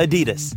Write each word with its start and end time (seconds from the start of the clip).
Adidas. 0.00 0.56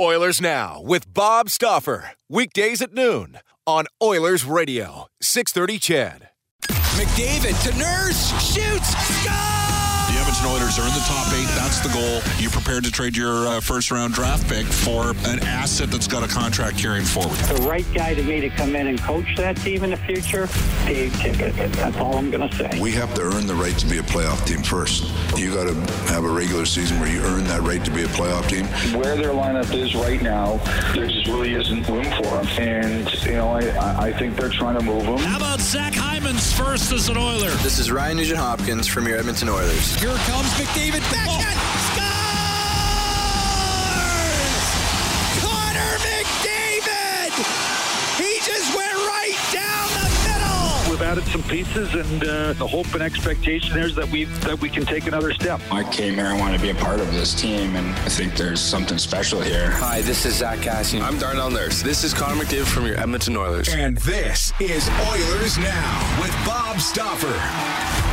Oilers 0.00 0.40
Now 0.40 0.80
with 0.80 1.12
Bob 1.12 1.50
Stauffer. 1.50 2.12
Weekdays 2.28 2.80
at 2.80 2.92
noon 2.92 3.38
on 3.66 3.86
Oilers 4.00 4.44
Radio, 4.44 5.08
630 5.20 5.78
CHED. 5.80 6.28
McDavid 6.94 7.60
to 7.64 7.76
Nurse, 7.76 8.30
shoots, 8.40 8.90
scores! 8.90 9.77
The 10.28 10.34
Edmonton 10.34 10.60
Oilers 10.60 10.78
are 10.78 10.86
in 10.86 10.92
the 10.92 11.00
top 11.06 11.32
eight. 11.32 11.48
That's 11.56 11.80
the 11.80 11.88
goal. 11.88 12.20
You're 12.38 12.50
prepared 12.50 12.84
to 12.84 12.90
trade 12.90 13.16
your 13.16 13.46
uh, 13.46 13.60
first 13.60 13.90
round 13.90 14.12
draft 14.12 14.46
pick 14.46 14.66
for 14.66 15.12
an 15.26 15.38
asset 15.40 15.90
that's 15.90 16.06
got 16.06 16.22
a 16.22 16.28
contract 16.28 16.76
carrying 16.76 17.06
forward. 17.06 17.38
The 17.38 17.66
right 17.66 17.86
guy 17.94 18.12
to 18.12 18.22
me 18.22 18.42
to 18.42 18.50
come 18.50 18.76
in 18.76 18.88
and 18.88 19.00
coach 19.00 19.24
that 19.36 19.56
team 19.56 19.84
in 19.84 19.90
the 19.90 19.96
future, 19.96 20.46
Dave 20.84 21.12
Tippett. 21.12 21.54
That's 21.76 21.96
all 21.96 22.18
I'm 22.18 22.30
going 22.30 22.46
to 22.46 22.54
say. 22.54 22.78
We 22.78 22.92
have 22.92 23.14
to 23.14 23.22
earn 23.22 23.46
the 23.46 23.54
right 23.54 23.76
to 23.78 23.86
be 23.86 23.98
a 23.98 24.02
playoff 24.02 24.46
team 24.46 24.62
first. 24.62 25.04
You 25.34 25.54
got 25.54 25.66
to 25.66 25.74
have 26.12 26.24
a 26.24 26.30
regular 26.30 26.66
season 26.66 27.00
where 27.00 27.10
you 27.10 27.22
earn 27.22 27.44
that 27.44 27.62
right 27.62 27.82
to 27.86 27.90
be 27.90 28.02
a 28.02 28.08
playoff 28.08 28.50
team. 28.50 28.66
Where 29.00 29.16
their 29.16 29.30
lineup 29.30 29.72
is 29.72 29.94
right 29.94 30.20
now, 30.20 30.58
there 30.94 31.06
just 31.06 31.26
really 31.26 31.54
isn't 31.54 31.88
room 31.88 32.04
for 32.04 32.42
them. 32.42 32.46
And, 32.58 33.10
you 33.24 33.32
know, 33.32 33.48
I, 33.48 34.08
I 34.08 34.12
think 34.12 34.36
they're 34.36 34.50
trying 34.50 34.78
to 34.78 34.84
move 34.84 35.04
them. 35.04 35.16
How 35.16 35.38
about 35.38 35.60
Zach 35.60 35.94
Hyman's 35.94 36.52
first 36.52 36.92
as 36.92 37.08
an 37.08 37.16
Oiler? 37.16 37.50
This 37.62 37.78
is 37.78 37.90
Ryan 37.90 38.18
Nugent 38.18 38.38
Hopkins 38.38 38.86
from 38.86 39.08
your 39.08 39.16
Edmonton 39.16 39.48
Oilers. 39.48 39.98
Here 39.98 40.17
comes 40.26 40.50
McDavid. 40.54 41.02
Backhand. 41.10 41.58
Scores! 41.88 42.18
Connor 45.42 45.98
McDavid! 45.98 47.32
He 48.18 48.40
just 48.44 48.74
went 48.74 48.94
right 48.94 49.38
down 49.52 49.88
the 49.94 50.08
middle. 50.28 50.90
We've 50.90 51.02
added 51.02 51.24
some 51.24 51.42
pieces, 51.44 51.94
and 51.94 52.24
uh, 52.24 52.52
the 52.54 52.66
hope 52.66 52.92
and 52.94 53.02
expectation 53.02 53.74
there 53.74 53.86
is 53.86 53.94
that 53.94 54.08
we 54.10 54.24
that 54.24 54.60
we 54.60 54.68
can 54.68 54.84
take 54.84 55.06
another 55.06 55.32
step. 55.32 55.60
I 55.70 55.84
came 55.84 56.14
here. 56.14 56.26
I 56.26 56.38
want 56.38 56.54
to 56.56 56.60
be 56.60 56.70
a 56.70 56.74
part 56.74 57.00
of 57.00 57.12
this 57.12 57.34
team, 57.34 57.76
and 57.76 57.88
I 57.88 58.08
think 58.08 58.34
there's 58.36 58.60
something 58.60 58.98
special 58.98 59.40
here. 59.40 59.70
Hi, 59.70 60.00
this 60.02 60.24
is 60.26 60.36
Zack 60.36 60.58
Kassian. 60.58 61.02
I'm 61.02 61.18
Darnell 61.18 61.50
Nurse. 61.50 61.82
This 61.82 62.02
is 62.04 62.12
Connor 62.14 62.42
McDavid 62.42 62.66
from 62.66 62.86
your 62.86 62.96
Edmonton 62.98 63.36
Oilers. 63.36 63.68
And 63.68 63.96
this 63.98 64.52
is 64.60 64.88
Oilers 65.10 65.58
Now 65.58 66.20
with 66.20 66.32
Bob 66.44 66.80
Stauffer. 66.80 67.38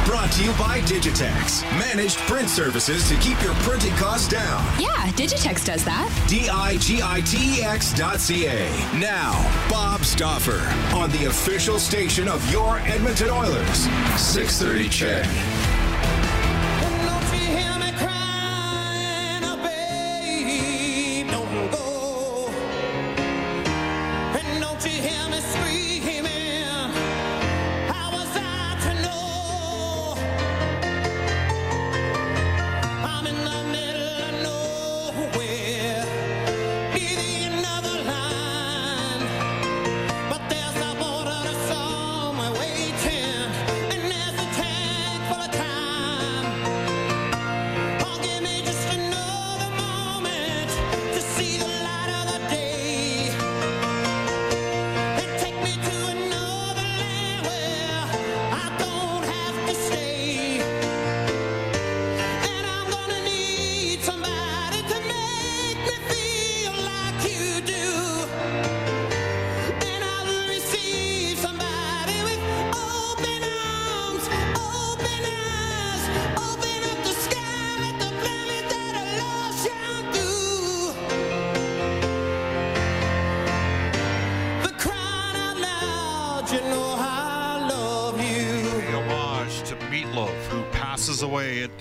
Brought 0.05 0.31
to 0.33 0.43
you 0.43 0.51
by 0.51 0.81
Digitex. 0.81 1.63
Managed 1.79 2.17
print 2.19 2.47
services 2.47 3.09
to 3.09 3.15
keep 3.17 3.41
your 3.41 3.53
printing 3.55 3.93
costs 3.95 4.27
down. 4.27 4.63
Yeah, 4.79 5.11
Digitex 5.13 5.65
does 5.65 5.83
that. 5.85 6.09
D 6.27 6.47
I 6.47 6.77
G 6.77 7.01
I 7.03 7.21
T 7.21 7.59
E 7.59 7.63
X 7.63 7.91
dot 7.93 8.19
C 8.19 8.45
A. 8.45 8.69
Now, 8.97 9.33
Bob 9.69 10.05
Stauffer 10.05 10.61
on 10.95 11.09
the 11.11 11.25
official 11.25 11.79
station 11.79 12.27
of 12.27 12.49
your 12.51 12.77
Edmonton 12.79 13.29
Oilers. 13.29 13.89
630 14.19 14.89
CHED. 14.89 15.74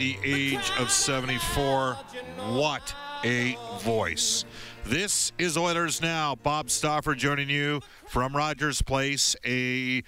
The 0.05 0.19
age 0.23 0.71
of 0.79 0.91
74. 0.91 1.95
What 2.51 2.95
a 3.25 3.57
voice. 3.81 4.45
This 4.85 5.33
is 5.39 5.57
Oilers 5.57 6.03
Now. 6.03 6.35
Bob 6.35 6.69
Stauffer 6.69 7.15
joining 7.15 7.49
you 7.49 7.81
from 8.07 8.37
Rogers 8.37 8.83
Place. 8.83 9.35
A 9.47 10.03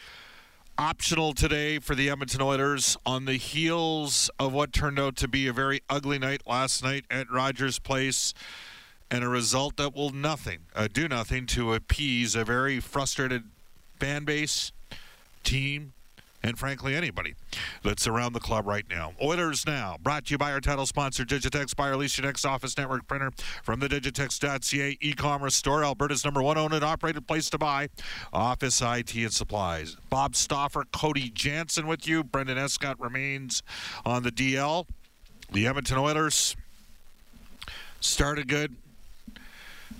optional 0.76 1.32
today 1.32 1.78
for 1.78 1.94
the 1.94 2.10
Edmonton 2.10 2.42
Oilers 2.42 2.98
on 3.06 3.24
the 3.24 3.38
heels 3.38 4.28
of 4.38 4.52
what 4.52 4.74
turned 4.74 4.98
out 4.98 5.16
to 5.16 5.28
be 5.28 5.46
a 5.46 5.52
very 5.54 5.80
ugly 5.88 6.18
night 6.18 6.42
last 6.46 6.84
night 6.84 7.06
at 7.10 7.30
Rogers 7.30 7.78
Place 7.78 8.34
and 9.10 9.24
a 9.24 9.28
result 9.28 9.78
that 9.78 9.94
will 9.94 10.10
nothing 10.10 10.58
uh, 10.74 10.88
do 10.92 11.08
nothing 11.08 11.46
to 11.46 11.72
appease 11.72 12.34
a 12.34 12.44
very 12.44 12.80
frustrated 12.80 13.44
fan 13.98 14.26
base, 14.26 14.72
team, 15.42 15.94
and 16.46 16.56
frankly 16.56 16.94
anybody 16.94 17.34
that's 17.82 18.06
around 18.06 18.32
the 18.32 18.40
club 18.40 18.66
right 18.66 18.84
now. 18.88 19.12
Oilers 19.20 19.66
Now, 19.66 19.96
brought 20.00 20.26
to 20.26 20.30
you 20.34 20.38
by 20.38 20.52
our 20.52 20.60
title 20.60 20.86
sponsor, 20.86 21.24
Digitex, 21.24 21.74
by 21.74 21.88
our 21.88 21.96
Lease 21.96 22.16
Your 22.16 22.26
Next 22.26 22.44
Office 22.44 22.78
Network 22.78 23.08
printer 23.08 23.32
from 23.64 23.80
the 23.80 23.88
Digitex.ca 23.88 24.96
e-commerce 25.00 25.56
store, 25.56 25.82
Alberta's 25.82 26.24
number 26.24 26.40
one 26.40 26.56
owned 26.56 26.72
and 26.72 26.84
operated 26.84 27.26
place 27.26 27.50
to 27.50 27.58
buy 27.58 27.88
office 28.32 28.80
IT 28.80 29.14
and 29.16 29.32
supplies. 29.32 29.96
Bob 30.08 30.36
Stauffer, 30.36 30.84
Cody 30.92 31.30
Jansen 31.30 31.88
with 31.88 32.06
you. 32.06 32.22
Brendan 32.22 32.58
Escott 32.58 33.00
remains 33.00 33.64
on 34.04 34.22
the 34.22 34.30
DL. 34.30 34.86
The 35.50 35.66
Edmonton 35.66 35.98
Oilers 35.98 36.54
started 38.00 38.46
good, 38.46 38.74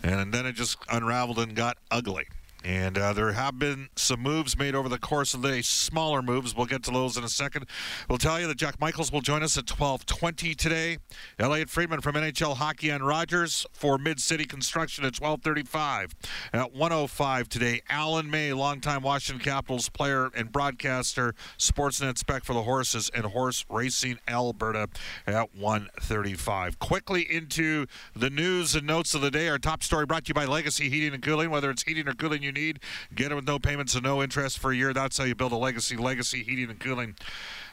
and 0.04 0.32
then 0.32 0.46
it 0.46 0.52
just 0.52 0.78
unraveled 0.90 1.40
and 1.40 1.56
got 1.56 1.76
ugly. 1.90 2.26
And 2.66 2.98
uh, 2.98 3.12
there 3.12 3.30
have 3.30 3.60
been 3.60 3.90
some 3.94 4.20
moves 4.20 4.58
made 4.58 4.74
over 4.74 4.88
the 4.88 4.98
course 4.98 5.34
of 5.34 5.42
the 5.42 5.50
day, 5.50 5.62
smaller 5.62 6.20
moves. 6.20 6.52
We'll 6.52 6.66
get 6.66 6.82
to 6.82 6.90
those 6.90 7.16
in 7.16 7.22
a 7.22 7.28
second. 7.28 7.66
We'll 8.08 8.18
tell 8.18 8.40
you 8.40 8.48
that 8.48 8.56
Jack 8.56 8.80
Michaels 8.80 9.12
will 9.12 9.20
join 9.20 9.44
us 9.44 9.56
at 9.56 9.66
12:20 9.66 10.56
today. 10.56 10.98
Elliot 11.38 11.70
Friedman 11.70 12.00
from 12.00 12.16
NHL 12.16 12.56
Hockey 12.56 12.90
on 12.90 13.04
Rogers 13.04 13.66
for 13.72 13.98
Mid 13.98 14.20
City 14.20 14.44
Construction 14.44 15.04
at 15.04 15.14
12:35. 15.14 16.10
At 16.52 16.74
1:05 16.74 17.48
today, 17.48 17.82
Alan 17.88 18.28
May, 18.28 18.52
longtime 18.52 19.02
Washington 19.02 19.44
Capitals 19.44 19.88
player 19.88 20.28
and 20.34 20.50
broadcaster, 20.50 21.36
Sportsnet 21.58 22.18
spec 22.18 22.42
for 22.42 22.52
the 22.52 22.64
horses 22.64 23.12
and 23.14 23.26
horse 23.26 23.64
racing 23.70 24.18
Alberta 24.26 24.88
at 25.24 25.54
1:35. 25.54 26.80
Quickly 26.80 27.22
into 27.32 27.86
the 28.16 28.28
news 28.28 28.74
and 28.74 28.88
notes 28.88 29.14
of 29.14 29.20
the 29.20 29.30
day. 29.30 29.48
Our 29.48 29.58
top 29.58 29.84
story 29.84 30.04
brought 30.04 30.24
to 30.24 30.30
you 30.30 30.34
by 30.34 30.46
Legacy 30.46 30.90
Heating 30.90 31.14
and 31.14 31.22
Cooling. 31.22 31.50
Whether 31.50 31.70
it's 31.70 31.84
heating 31.84 32.08
or 32.08 32.14
cooling 32.14 32.42
you 32.42 32.55
need, 32.56 32.80
get 33.14 33.30
it 33.30 33.34
with 33.34 33.46
no 33.46 33.58
payments 33.58 33.94
and 33.94 34.02
no 34.02 34.22
interest 34.22 34.58
for 34.58 34.72
a 34.72 34.76
year. 34.76 34.92
That's 34.92 35.18
how 35.18 35.24
you 35.24 35.34
build 35.34 35.52
a 35.52 35.56
legacy. 35.56 35.96
Legacy 35.96 36.42
Heating 36.42 36.70
and 36.70 36.80
Cooling. 36.80 37.14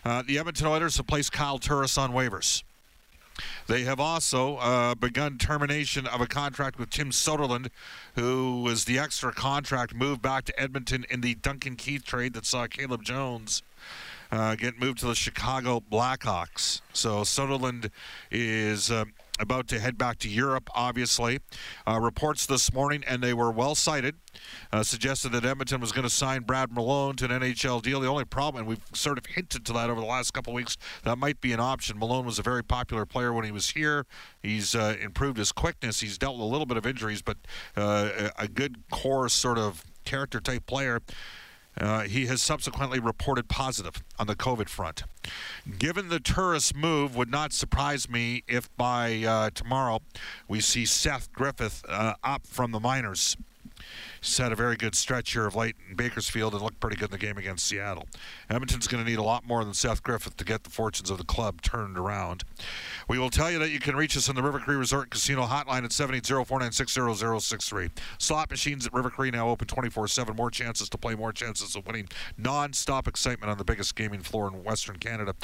Uh, 0.06 0.24
the 0.26 0.38
Edmonton 0.38 0.68
Oilers 0.68 0.98
have 0.98 1.08
placed 1.08 1.32
Kyle 1.32 1.58
Turris 1.58 1.98
on 1.98 2.12
waivers. 2.12 2.64
They 3.68 3.84
have 3.84 4.00
also 4.00 4.58
uh, 4.58 4.96
begun 4.96 5.38
termination 5.38 6.06
of 6.06 6.22
a 6.22 6.28
contract 6.28 6.78
with 6.78 6.90
Tim 6.90 7.10
Soderlund, 7.10 7.70
who 8.16 8.62
was 8.62 8.86
the 8.86 9.00
extra 9.00 9.34
contract 9.34 9.96
moved 9.96 10.22
back 10.22 10.46
to 10.46 10.60
Edmonton 10.60 11.06
in 11.10 11.22
the 11.22 11.36
Duncan 11.36 11.76
Keith 11.76 12.04
trade 12.04 12.34
that 12.34 12.46
saw 12.46 12.68
Caleb 12.68 13.04
Jones 13.04 13.64
uh, 14.32 14.56
get 14.56 14.80
moved 14.80 15.00
to 15.00 15.08
the 15.08 15.16
Chicago 15.16 15.80
Blackhawks. 15.80 16.82
So 16.94 17.22
Soderlund 17.22 17.90
is. 18.32 18.92
Uh, 18.92 19.06
about 19.44 19.68
to 19.68 19.80
head 19.80 19.98
back 19.98 20.18
to 20.20 20.30
Europe, 20.30 20.70
obviously. 20.74 21.40
Uh, 21.88 22.00
reports 22.00 22.46
this 22.48 22.74
morning, 22.74 23.04
and 23.08 23.22
they 23.22 23.34
were 23.34 23.52
well 23.52 23.76
cited, 23.76 24.16
uh, 24.72 24.82
suggested 24.82 25.32
that 25.34 25.46
Edmonton 25.46 25.80
was 25.80 25.92
going 25.92 26.04
to 26.04 26.10
sign 26.10 26.42
Brad 26.42 26.72
Malone 26.72 27.16
to 27.18 27.26
an 27.26 27.32
NHL 27.32 27.82
deal. 27.82 28.00
The 28.00 28.08
only 28.08 28.26
problem, 28.26 28.62
and 28.62 28.68
we've 28.68 28.84
sort 28.94 29.18
of 29.18 29.26
hinted 29.28 29.66
to 29.66 29.74
that 29.74 29.90
over 29.90 30.02
the 30.02 30.08
last 30.08 30.34
couple 30.34 30.54
weeks, 30.54 30.78
that 31.04 31.18
might 31.18 31.40
be 31.42 31.54
an 31.54 31.60
option. 31.60 32.00
Malone 32.00 32.26
was 32.26 32.40
a 32.40 32.44
very 32.44 32.64
popular 32.64 33.06
player 33.06 33.32
when 33.32 33.46
he 33.46 33.52
was 33.52 33.70
here. 33.70 34.06
He's 34.42 34.74
uh, 34.74 34.96
improved 35.02 35.38
his 35.38 35.52
quickness. 35.52 36.00
He's 36.00 36.18
dealt 36.18 36.36
with 36.36 36.44
a 36.44 36.50
little 36.50 36.66
bit 36.66 36.78
of 36.78 36.86
injuries, 36.88 37.22
but 37.22 37.38
uh, 37.78 38.30
a 38.40 38.48
good 38.48 38.78
core 38.90 39.30
sort 39.30 39.58
of 39.60 39.84
character 40.06 40.40
type 40.40 40.66
player. 40.66 41.02
Uh, 41.80 42.02
he 42.02 42.28
has 42.28 42.42
subsequently 42.42 43.00
reported 43.00 43.48
positive 43.48 44.04
on 44.20 44.28
the 44.28 44.36
COVID 44.36 44.70
front. 44.70 45.04
Given 45.80 46.10
the 46.10 46.20
Turris 46.20 46.76
move, 46.76 47.16
would 47.16 47.32
not 47.32 47.54
surprise 47.54 48.10
me 48.10 48.44
if 48.48 48.76
by 48.78 49.24
uh, 49.24 49.50
tomorrow 49.52 50.02
we 50.48 50.60
see 50.60 50.86
Seth 50.86 51.32
Griffith 51.34 51.84
uh, 51.88 52.14
up 52.24 52.46
from 52.46 52.72
the 52.72 52.80
minors. 52.80 53.38
Had 54.38 54.52
a 54.52 54.56
very 54.56 54.76
good 54.76 54.96
stretch 54.96 55.34
here 55.34 55.46
of 55.46 55.56
late 55.56 55.76
in 55.90 55.96
Bakersfield 55.96 56.54
and 56.54 56.62
looked 56.62 56.80
pretty 56.80 56.96
good 56.96 57.06
in 57.06 57.12
the 57.12 57.18
game 57.18 57.38
against 57.38 57.68
Seattle. 57.68 58.08
Edmonton's 58.50 58.88
going 58.88 59.04
to 59.04 59.10
need 59.10 59.20
a 59.20 59.24
lot 59.24 59.46
more 59.46 59.64
than 59.64 59.74
Seth 59.74 60.02
Griffith 60.02 60.38
to 60.38 60.46
get 60.46 60.64
the 60.64 60.70
fortunes 60.70 61.10
of 61.10 61.18
the 61.18 61.24
club 61.24 61.62
turned 61.62 61.98
around. 61.98 62.44
We 63.08 63.20
will 63.20 63.30
tell 63.30 63.52
you 63.52 63.60
that 63.60 63.70
you 63.70 63.80
can 63.80 63.96
reach 63.96 64.18
us 64.18 64.30
on 64.30 64.36
the 64.36 64.44
River 64.44 64.60
Cree 64.60 64.76
Resort 64.76 65.10
Casino 65.10 65.44
hotline 65.44 65.84
at 65.84 65.92
780-496-0063. 65.92 67.92
Slot 68.18 68.50
machines 68.50 68.88
at 68.88 68.94
River 68.94 69.10
Cree 69.10 69.32
now 69.32 69.50
open 69.50 69.68
24-7. 69.68 70.36
More 70.36 70.50
chances 70.50 70.90
to 70.90 70.98
play, 70.98 71.16
more 71.16 71.34
chances 71.34 71.76
of 71.76 71.86
winning. 71.86 72.08
Non-stop 72.38 73.08
excitement 73.08 73.52
on 73.52 73.58
the 73.58 73.66
biggest 73.66 73.96
gaming 73.96 74.22
floor 74.22 74.48
in 74.48 74.64
Western 74.64 74.98
Canada. 74.98 75.36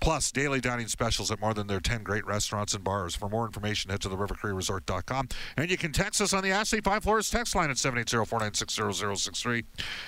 Plus, 0.00 0.30
daily 0.30 0.60
dining 0.60 0.88
specials 0.88 1.30
at 1.30 1.40
more 1.40 1.54
than 1.54 1.66
their 1.66 1.80
10 1.80 2.02
great 2.02 2.26
restaurants 2.26 2.74
and 2.74 2.84
bars. 2.84 3.14
For 3.14 3.28
more 3.28 3.46
information, 3.46 3.90
head 3.90 4.00
to 4.02 4.08
the 4.08 4.16
rivercreeresort.com. 4.16 5.28
And 5.56 5.70
you 5.70 5.76
can 5.76 5.92
text 5.92 6.20
us 6.20 6.32
on 6.32 6.42
the 6.42 6.50
Ashley 6.50 6.80
Fine 6.80 7.00
Floors 7.00 7.30
text 7.30 7.54
line 7.54 7.70
at 7.70 7.76
780-496-0063. 7.76 9.64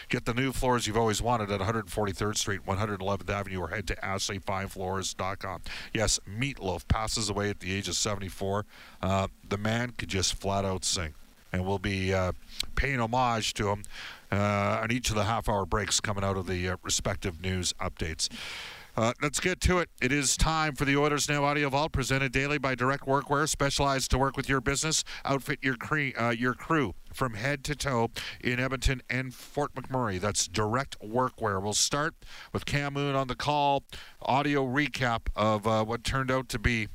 Get 0.08 0.24
the 0.24 0.34
new 0.34 0.52
floors 0.52 0.86
you've 0.86 0.96
always 0.96 1.22
wanted 1.22 1.50
at 1.50 1.60
143rd 1.60 2.36
Street, 2.36 2.60
111th 2.66 3.30
Avenue, 3.30 3.60
or 3.60 3.68
head 3.68 3.86
to 3.88 3.96
ashleyfinefloors.com. 3.96 5.62
Yes, 5.92 6.20
Meatloaf 6.28 6.86
passes 6.88 7.28
away 7.28 7.50
at 7.50 7.60
the 7.60 7.72
age 7.74 7.88
of 7.88 7.94
74. 7.94 8.66
Uh, 9.02 9.28
the 9.48 9.58
man 9.58 9.92
could 9.96 10.08
just 10.08 10.34
flat 10.34 10.64
out 10.64 10.84
sing. 10.84 11.14
And 11.52 11.66
we'll 11.66 11.78
be 11.78 12.12
uh, 12.12 12.32
paying 12.74 13.00
homage 13.00 13.54
to 13.54 13.70
him 13.70 13.84
uh, 14.30 14.80
on 14.82 14.92
each 14.92 15.08
of 15.08 15.16
the 15.16 15.24
half-hour 15.24 15.64
breaks 15.64 15.98
coming 16.00 16.22
out 16.22 16.36
of 16.36 16.46
the 16.46 16.68
uh, 16.68 16.76
respective 16.82 17.40
news 17.40 17.72
updates. 17.80 18.28
Uh, 18.98 19.12
let's 19.22 19.38
get 19.38 19.60
to 19.60 19.78
it. 19.78 19.88
It 20.02 20.10
is 20.10 20.36
time 20.36 20.74
for 20.74 20.84
the 20.84 20.96
Oilers 20.96 21.28
Now 21.28 21.44
Audio 21.44 21.68
Vault, 21.68 21.92
presented 21.92 22.32
daily 22.32 22.58
by 22.58 22.74
Direct 22.74 23.06
Workwear, 23.06 23.48
specialized 23.48 24.10
to 24.10 24.18
work 24.18 24.36
with 24.36 24.48
your 24.48 24.60
business, 24.60 25.04
outfit 25.24 25.60
your, 25.62 25.76
cre- 25.76 26.18
uh, 26.18 26.30
your 26.30 26.52
crew 26.52 26.96
from 27.14 27.34
head 27.34 27.62
to 27.66 27.76
toe 27.76 28.10
in 28.42 28.58
Edmonton 28.58 29.00
and 29.08 29.32
Fort 29.32 29.72
McMurray. 29.76 30.20
That's 30.20 30.48
Direct 30.48 30.98
Workwear. 31.00 31.62
We'll 31.62 31.74
start 31.74 32.16
with 32.52 32.66
Cam 32.66 32.94
Moon 32.94 33.14
on 33.14 33.28
the 33.28 33.36
call. 33.36 33.84
Audio 34.20 34.66
recap 34.66 35.28
of 35.36 35.64
uh, 35.64 35.84
what 35.84 36.02
turned 36.02 36.32
out 36.32 36.48
to 36.48 36.58
be 36.58 36.88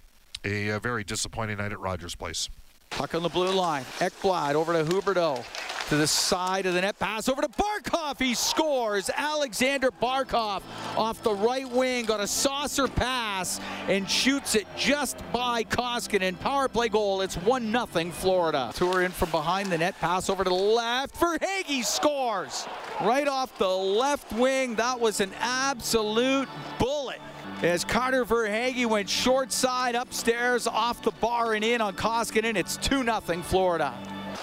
a, 0.43 0.67
a 0.67 0.79
very 0.81 1.05
disappointing 1.05 1.59
night 1.59 1.71
at 1.71 1.79
Rogers 1.79 2.15
Place. 2.15 2.49
Puck 2.97 3.15
on 3.15 3.23
the 3.23 3.29
blue 3.29 3.51
line. 3.51 3.83
Ekblad 3.99 4.53
over 4.53 4.73
to 4.73 4.83
Huberdeau. 4.83 5.43
To 5.89 5.97
the 5.97 6.07
side 6.07 6.65
of 6.65 6.75
the 6.75 6.81
net. 6.81 6.97
Pass 6.97 7.27
over 7.27 7.41
to 7.41 7.49
Barkov. 7.49 8.19
He 8.19 8.35
scores. 8.35 9.09
Alexander 9.09 9.91
Barkov 9.91 10.61
off 10.95 11.21
the 11.23 11.33
right 11.33 11.69
wing. 11.69 12.05
Got 12.05 12.21
a 12.21 12.27
saucer 12.27 12.87
pass 12.87 13.59
and 13.87 14.09
shoots 14.09 14.55
it 14.55 14.65
just 14.77 15.17
by 15.33 15.63
Koskinen. 15.63 16.39
Power 16.39 16.69
play 16.69 16.87
goal. 16.87 17.21
It's 17.21 17.35
1 17.35 17.71
0 17.71 18.11
Florida. 18.11 18.71
Tour 18.75 19.01
in 19.01 19.11
from 19.11 19.31
behind 19.31 19.71
the 19.71 19.77
net. 19.77 19.99
Pass 19.99 20.29
over 20.29 20.43
to 20.43 20.49
the 20.49 20.55
left. 20.55 21.15
Verhaeghe 21.19 21.83
scores. 21.83 22.65
Right 23.01 23.27
off 23.27 23.57
the 23.57 23.67
left 23.67 24.31
wing. 24.33 24.75
That 24.75 24.99
was 24.99 25.19
an 25.19 25.31
absolute 25.41 26.47
bullet 26.79 27.19
as 27.63 27.85
Carter 27.85 28.25
Verhaeghe 28.25 28.85
went 28.85 29.09
short 29.09 29.51
side 29.51 29.95
upstairs 29.95 30.67
off 30.67 31.01
the 31.01 31.11
bar 31.11 31.53
and 31.53 31.63
in 31.63 31.79
on 31.79 31.95
Koskinen. 31.95 32.57
It's 32.57 32.75
2 32.77 33.03
0 33.03 33.21
Florida. 33.43 33.93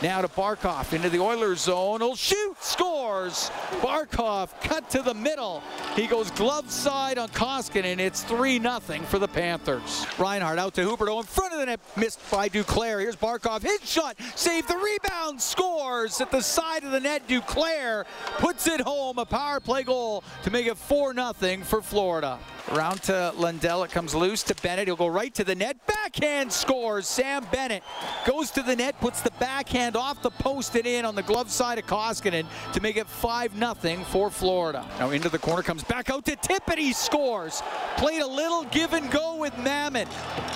Now 0.02 0.22
to 0.22 0.28
Barkov 0.28 0.94
into 0.94 1.10
the 1.10 1.18
Oilers 1.18 1.60
zone. 1.60 2.00
He'll 2.00 2.16
shoot, 2.16 2.56
scores. 2.62 3.50
Barkov 3.82 4.48
cut 4.62 4.88
to 4.90 5.02
the 5.02 5.12
middle. 5.12 5.62
He 5.94 6.06
goes 6.06 6.30
glove 6.30 6.70
side 6.70 7.18
on 7.18 7.28
Koskinen. 7.28 7.98
It's 7.98 8.22
3 8.22 8.58
0 8.58 8.80
for 8.80 9.18
the 9.18 9.28
Panthers. 9.28 10.06
Reinhart 10.18 10.58
out 10.58 10.72
to 10.74 10.80
Huberdeau 10.80 11.20
in 11.20 11.26
front 11.26 11.52
of 11.52 11.60
the 11.60 11.66
net, 11.66 11.80
missed 11.98 12.18
by 12.30 12.48
Duclair. 12.48 13.00
Here's 13.00 13.16
Barkov, 13.16 13.62
his 13.62 13.86
shot, 13.86 14.16
save 14.34 14.66
the 14.66 14.78
rebound, 14.78 15.42
scores 15.42 16.22
at 16.22 16.30
the 16.30 16.40
side 16.40 16.84
of 16.84 16.92
the 16.92 17.00
net. 17.00 17.28
Duclair 17.28 18.06
puts 18.38 18.66
it 18.66 18.80
home, 18.80 19.18
a 19.18 19.26
power 19.26 19.60
play 19.60 19.82
goal 19.82 20.24
to 20.44 20.50
make 20.50 20.66
it 20.66 20.78
4 20.78 21.12
0 21.14 21.62
for 21.64 21.82
Florida. 21.82 22.38
Around 22.70 23.02
to 23.04 23.32
Lundell, 23.36 23.82
it 23.82 23.90
comes 23.90 24.14
loose 24.14 24.44
to 24.44 24.54
Bennett. 24.62 24.86
He'll 24.86 24.94
go 24.94 25.08
right 25.08 25.34
to 25.34 25.42
the 25.42 25.56
net. 25.56 25.76
Backhand 25.88 26.52
scores. 26.52 27.08
Sam 27.08 27.44
Bennett 27.50 27.82
goes 28.24 28.52
to 28.52 28.62
the 28.62 28.76
net, 28.76 29.00
puts 29.00 29.22
the 29.22 29.32
backhand 29.40 29.96
off 29.96 30.22
the 30.22 30.30
post 30.30 30.76
and 30.76 30.86
in 30.86 31.04
on 31.04 31.16
the 31.16 31.22
glove 31.24 31.50
side 31.50 31.78
of 31.78 31.86
Koskinen 31.86 32.46
to 32.72 32.80
make 32.80 32.96
it 32.96 33.08
5 33.08 33.58
0 33.58 34.04
for 34.04 34.30
Florida. 34.30 34.86
Now 35.00 35.10
into 35.10 35.28
the 35.28 35.38
corner, 35.38 35.64
comes 35.64 35.82
back 35.82 36.10
out 36.10 36.24
to 36.26 36.36
Tippett. 36.36 36.78
He 36.78 36.92
scores. 36.92 37.60
Played 37.96 38.22
a 38.22 38.26
little 38.26 38.62
give 38.64 38.92
and 38.92 39.10
go 39.10 39.34
with 39.36 39.56
Mamin. 39.58 40.06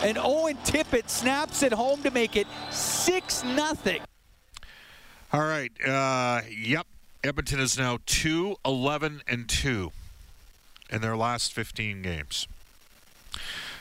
And 0.04 0.16
Owen 0.16 0.56
Tippett 0.58 1.08
snaps 1.08 1.64
it 1.64 1.72
home 1.72 2.00
to 2.04 2.12
make 2.12 2.36
it 2.36 2.46
6 2.70 3.40
0. 3.40 3.98
All 5.32 5.40
right. 5.40 5.72
Uh, 5.84 6.42
yep. 6.48 6.86
Edmonton 7.24 7.58
is 7.58 7.76
now 7.76 7.98
2 8.06 8.54
11 8.64 9.22
and 9.26 9.48
2 9.48 9.90
in 10.94 11.00
their 11.00 11.16
last 11.16 11.52
15 11.52 12.02
games. 12.02 12.46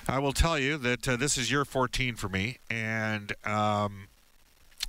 I 0.08 0.18
will 0.18 0.34
tell 0.34 0.58
you 0.58 0.78
that 0.80 1.08
uh, 1.08 1.16
this 1.16 1.38
is 1.38 1.52
year 1.52 1.64
14 1.64 2.16
for 2.16 2.28
me, 2.28 2.58
and 2.72 3.32
um, 3.46 4.08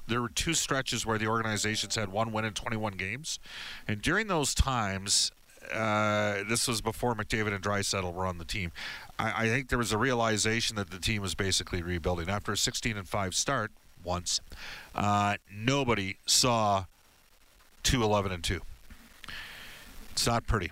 there 0.08 0.22
were 0.22 0.30
two 0.30 0.54
stretches 0.54 1.04
where 1.04 1.18
the 1.18 1.26
organizations 1.26 1.94
had 1.96 2.08
one 2.08 2.32
win 2.32 2.46
in 2.46 2.54
21 2.54 2.94
games, 2.94 3.38
and 3.86 4.00
during 4.00 4.26
those 4.26 4.54
times, 4.54 5.32
uh, 5.72 6.42
this 6.48 6.66
was 6.66 6.80
before 6.80 7.14
McDavid 7.14 7.54
and 7.54 7.62
Draisaitl 7.62 8.12
were 8.12 8.26
on 8.26 8.38
the 8.38 8.44
team. 8.44 8.72
I, 9.18 9.44
I, 9.44 9.48
think 9.48 9.68
there 9.68 9.78
was 9.78 9.92
a 9.92 9.98
realization 9.98 10.76
that 10.76 10.90
the 10.90 10.98
team 10.98 11.22
was 11.22 11.34
basically 11.34 11.82
rebuilding 11.82 12.28
after 12.28 12.52
a 12.52 12.56
16 12.56 12.96
and 12.96 13.08
five 13.08 13.34
start. 13.34 13.70
Once, 14.02 14.42
uh, 14.94 15.36
nobody 15.50 16.16
saw 16.26 16.84
two 17.82 18.02
11 18.02 18.32
and 18.32 18.44
two. 18.44 18.60
It's 20.12 20.26
not 20.26 20.46
pretty. 20.46 20.70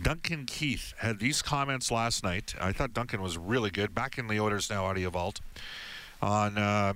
Duncan 0.00 0.46
Keith 0.46 0.94
had 0.98 1.18
these 1.18 1.42
comments 1.42 1.90
last 1.90 2.24
night. 2.24 2.54
I 2.60 2.72
thought 2.72 2.94
Duncan 2.94 3.20
was 3.20 3.36
really 3.36 3.70
good. 3.70 3.94
Back 3.94 4.16
in 4.16 4.26
the 4.26 4.40
Oilers 4.40 4.70
Now 4.70 4.86
Audio 4.86 5.10
Vault 5.10 5.40
on 6.22 6.56
uh, 6.56 6.94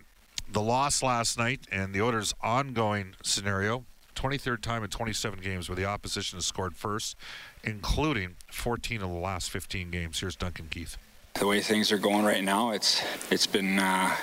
the 0.50 0.62
loss 0.62 1.02
last 1.02 1.36
night 1.36 1.60
and 1.70 1.94
the 1.94 2.00
Oilers' 2.00 2.34
ongoing 2.42 3.14
scenario. 3.22 3.84
23rd 4.14 4.62
time 4.62 4.82
in 4.82 4.88
27 4.88 5.40
games 5.40 5.68
where 5.68 5.76
the 5.76 5.84
opposition 5.84 6.38
has 6.38 6.46
scored 6.46 6.74
first, 6.74 7.16
including 7.62 8.36
14 8.50 9.02
of 9.02 9.10
the 9.10 9.16
last 9.16 9.50
15 9.50 9.90
games. 9.90 10.20
Here's 10.20 10.36
Duncan 10.36 10.68
Keith. 10.70 10.96
The 11.38 11.46
way 11.46 11.60
things 11.60 11.92
are 11.92 11.98
going 11.98 12.24
right 12.24 12.42
now, 12.42 12.70
it's 12.70 13.02
it's 13.30 13.46
been 13.46 13.78
uh, 13.78 14.16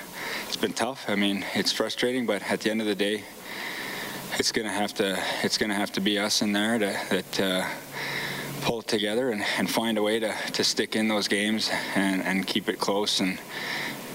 it's 0.48 0.56
been 0.56 0.72
tough. 0.72 1.04
I 1.06 1.14
mean, 1.14 1.44
it's 1.54 1.70
frustrating, 1.70 2.26
but 2.26 2.42
at 2.50 2.62
the 2.62 2.72
end 2.72 2.80
of 2.80 2.88
the 2.88 2.96
day, 2.96 3.22
it's 4.36 4.50
gonna 4.50 4.72
have 4.72 4.92
to 4.94 5.16
it's 5.44 5.56
gonna 5.56 5.76
have 5.76 5.92
to 5.92 6.00
be 6.00 6.18
us 6.18 6.42
in 6.42 6.50
there 6.50 6.76
to, 6.76 6.86
that 7.10 7.40
uh, 7.40 7.68
pull 8.64 8.80
it 8.80 8.88
together 8.88 9.30
and, 9.30 9.44
and, 9.58 9.70
find 9.70 9.98
a 9.98 10.02
way 10.02 10.18
to, 10.18 10.34
to 10.52 10.64
stick 10.64 10.96
in 10.96 11.06
those 11.06 11.28
games 11.28 11.70
and, 11.94 12.22
and 12.22 12.46
keep 12.46 12.66
it 12.66 12.78
close 12.78 13.20
and 13.20 13.38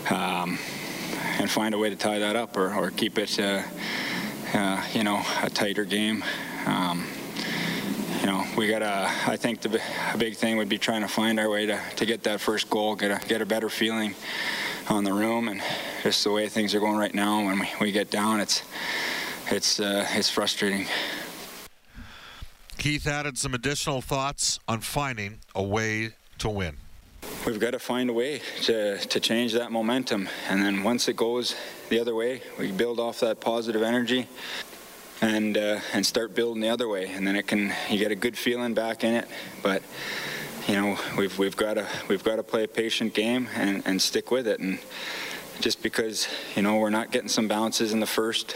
um, 0.10 0.58
and 1.38 1.51
find 1.51 1.75
a 1.75 1.77
way 1.77 1.89
to 1.89 1.96
tie 1.96 2.18
that 2.18 2.36
up 2.36 2.58
or, 2.58 2.74
or 2.74 2.89
keep 2.89 3.20
it 3.20 3.39
uh, 3.39 3.62
uh, 4.56 4.84
you 4.91 5.03
know 5.03 5.22
a 5.44 5.50
tighter 5.51 5.86
game. 5.86 6.24
Um, 6.65 7.06
you 8.20 8.25
know, 8.25 8.44
we 8.58 8.68
got 8.68 8.79
to. 8.79 9.12
I 9.27 9.38
think 9.38 9.62
the 9.62 9.79
a 10.13 10.18
big 10.18 10.36
thing 10.36 10.58
would 10.58 10.68
be 10.68 10.79
trying 10.79 11.01
to 11.01 11.08
find 11.08 11.39
our 11.39 11.50
way 11.50 11.68
to, 11.68 11.79
to 11.98 12.06
get 12.06 12.24
that 12.24 12.41
first 12.41 12.70
goal, 12.72 12.96
get 12.96 13.12
a 13.12 13.27
get 13.27 13.41
a 13.41 13.46
better 13.46 13.70
feeling 13.70 14.15
on 14.89 15.03
the 15.03 15.13
room, 15.13 15.48
and 15.48 15.62
just 16.01 16.24
the 16.24 16.32
way 16.32 16.50
things 16.50 16.74
are 16.74 16.79
going 16.79 16.98
right 16.98 17.13
now. 17.13 17.46
When 17.46 17.60
we, 17.60 17.70
we 17.79 17.91
get 17.91 18.10
down, 18.10 18.39
it's 18.39 18.63
it's 19.51 19.79
uh, 19.79 20.08
it's 20.12 20.29
frustrating. 20.29 20.88
Keith 22.79 23.07
added 23.07 23.38
some 23.38 23.53
additional 23.53 24.01
thoughts 24.01 24.57
on 24.65 24.79
finding 24.79 25.39
a 25.53 25.62
way 25.62 26.12
to 26.38 26.48
win. 26.48 26.77
We've 27.45 27.59
got 27.59 27.71
to 27.71 27.79
find 27.79 28.09
a 28.09 28.13
way 28.13 28.41
to, 28.63 28.98
to 28.98 29.19
change 29.19 29.51
that 29.51 29.69
momentum. 29.69 30.29
And 30.48 30.62
then 30.62 30.81
once 30.83 31.09
it 31.09 31.17
goes 31.17 31.57
the 31.89 32.00
other 32.00 32.15
way, 32.15 32.41
we 32.57 32.71
build 32.71 32.98
off 33.01 33.19
that 33.19 33.41
positive 33.41 33.83
energy 33.83 34.27
and 35.21 35.57
uh, 35.57 35.81
and 35.91 36.05
start 36.05 36.33
building 36.33 36.62
the 36.62 36.69
other 36.69 36.88
way. 36.88 37.12
And 37.12 37.27
then 37.27 37.36
it 37.36 37.48
can 37.48 37.74
you 37.89 38.00
get 38.00 38.12
a 38.13 38.15
good 38.15 38.38
feeling 38.38 38.74
back 38.74 39.03
in 39.03 39.13
it. 39.13 39.27
But 39.62 39.83
you 40.65 40.75
know 40.75 40.98
we've 41.17 41.38
we've 41.38 41.57
got 41.57 41.74
to 41.74 41.86
we've 42.07 42.24
got 42.24 42.38
to 42.38 42.43
play 42.43 42.63
a 42.63 42.69
patient 42.69 43.13
game 43.13 43.50
and, 43.55 43.83
and 43.86 44.01
stick 44.01 44.31
with 44.31 44.48
it. 44.48 44.62
And 44.62 44.79
just 45.59 45.83
because 45.83 46.29
you 46.55 46.62
know 46.62 46.77
we're 46.77 46.89
not 46.89 47.12
getting 47.12 47.27
some 47.27 47.50
bounces 47.50 47.91
in 47.91 48.00
the 48.00 48.07
first, 48.07 48.55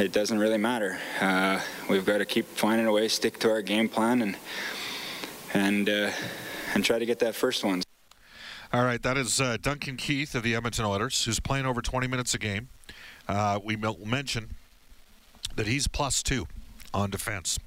it 0.00 0.12
doesn't 0.12 0.38
really 0.38 0.58
matter. 0.58 0.98
Uh, 1.20 1.60
we've 1.88 2.04
got 2.04 2.18
to 2.18 2.24
keep 2.24 2.46
finding 2.46 2.86
a 2.86 2.92
way, 2.92 3.08
stick 3.08 3.38
to 3.40 3.50
our 3.50 3.62
game 3.62 3.88
plan, 3.88 4.22
and 4.22 4.36
and 5.52 5.88
uh, 5.88 6.10
and 6.74 6.84
try 6.84 6.98
to 6.98 7.06
get 7.06 7.18
that 7.18 7.34
first 7.34 7.64
one. 7.64 7.82
All 8.72 8.84
right, 8.84 9.02
that 9.02 9.16
is 9.16 9.40
uh, 9.40 9.56
Duncan 9.60 9.96
Keith 9.96 10.34
of 10.34 10.42
the 10.42 10.54
Edmonton 10.54 10.84
Oilers, 10.84 11.24
who's 11.24 11.40
playing 11.40 11.66
over 11.66 11.82
20 11.82 12.06
minutes 12.06 12.34
a 12.34 12.38
game. 12.38 12.68
Uh, 13.26 13.58
we 13.62 13.76
mentioned 13.76 14.50
that 15.56 15.66
he's 15.66 15.88
plus 15.88 16.22
two 16.22 16.46
on 16.92 17.10
defense. 17.10 17.58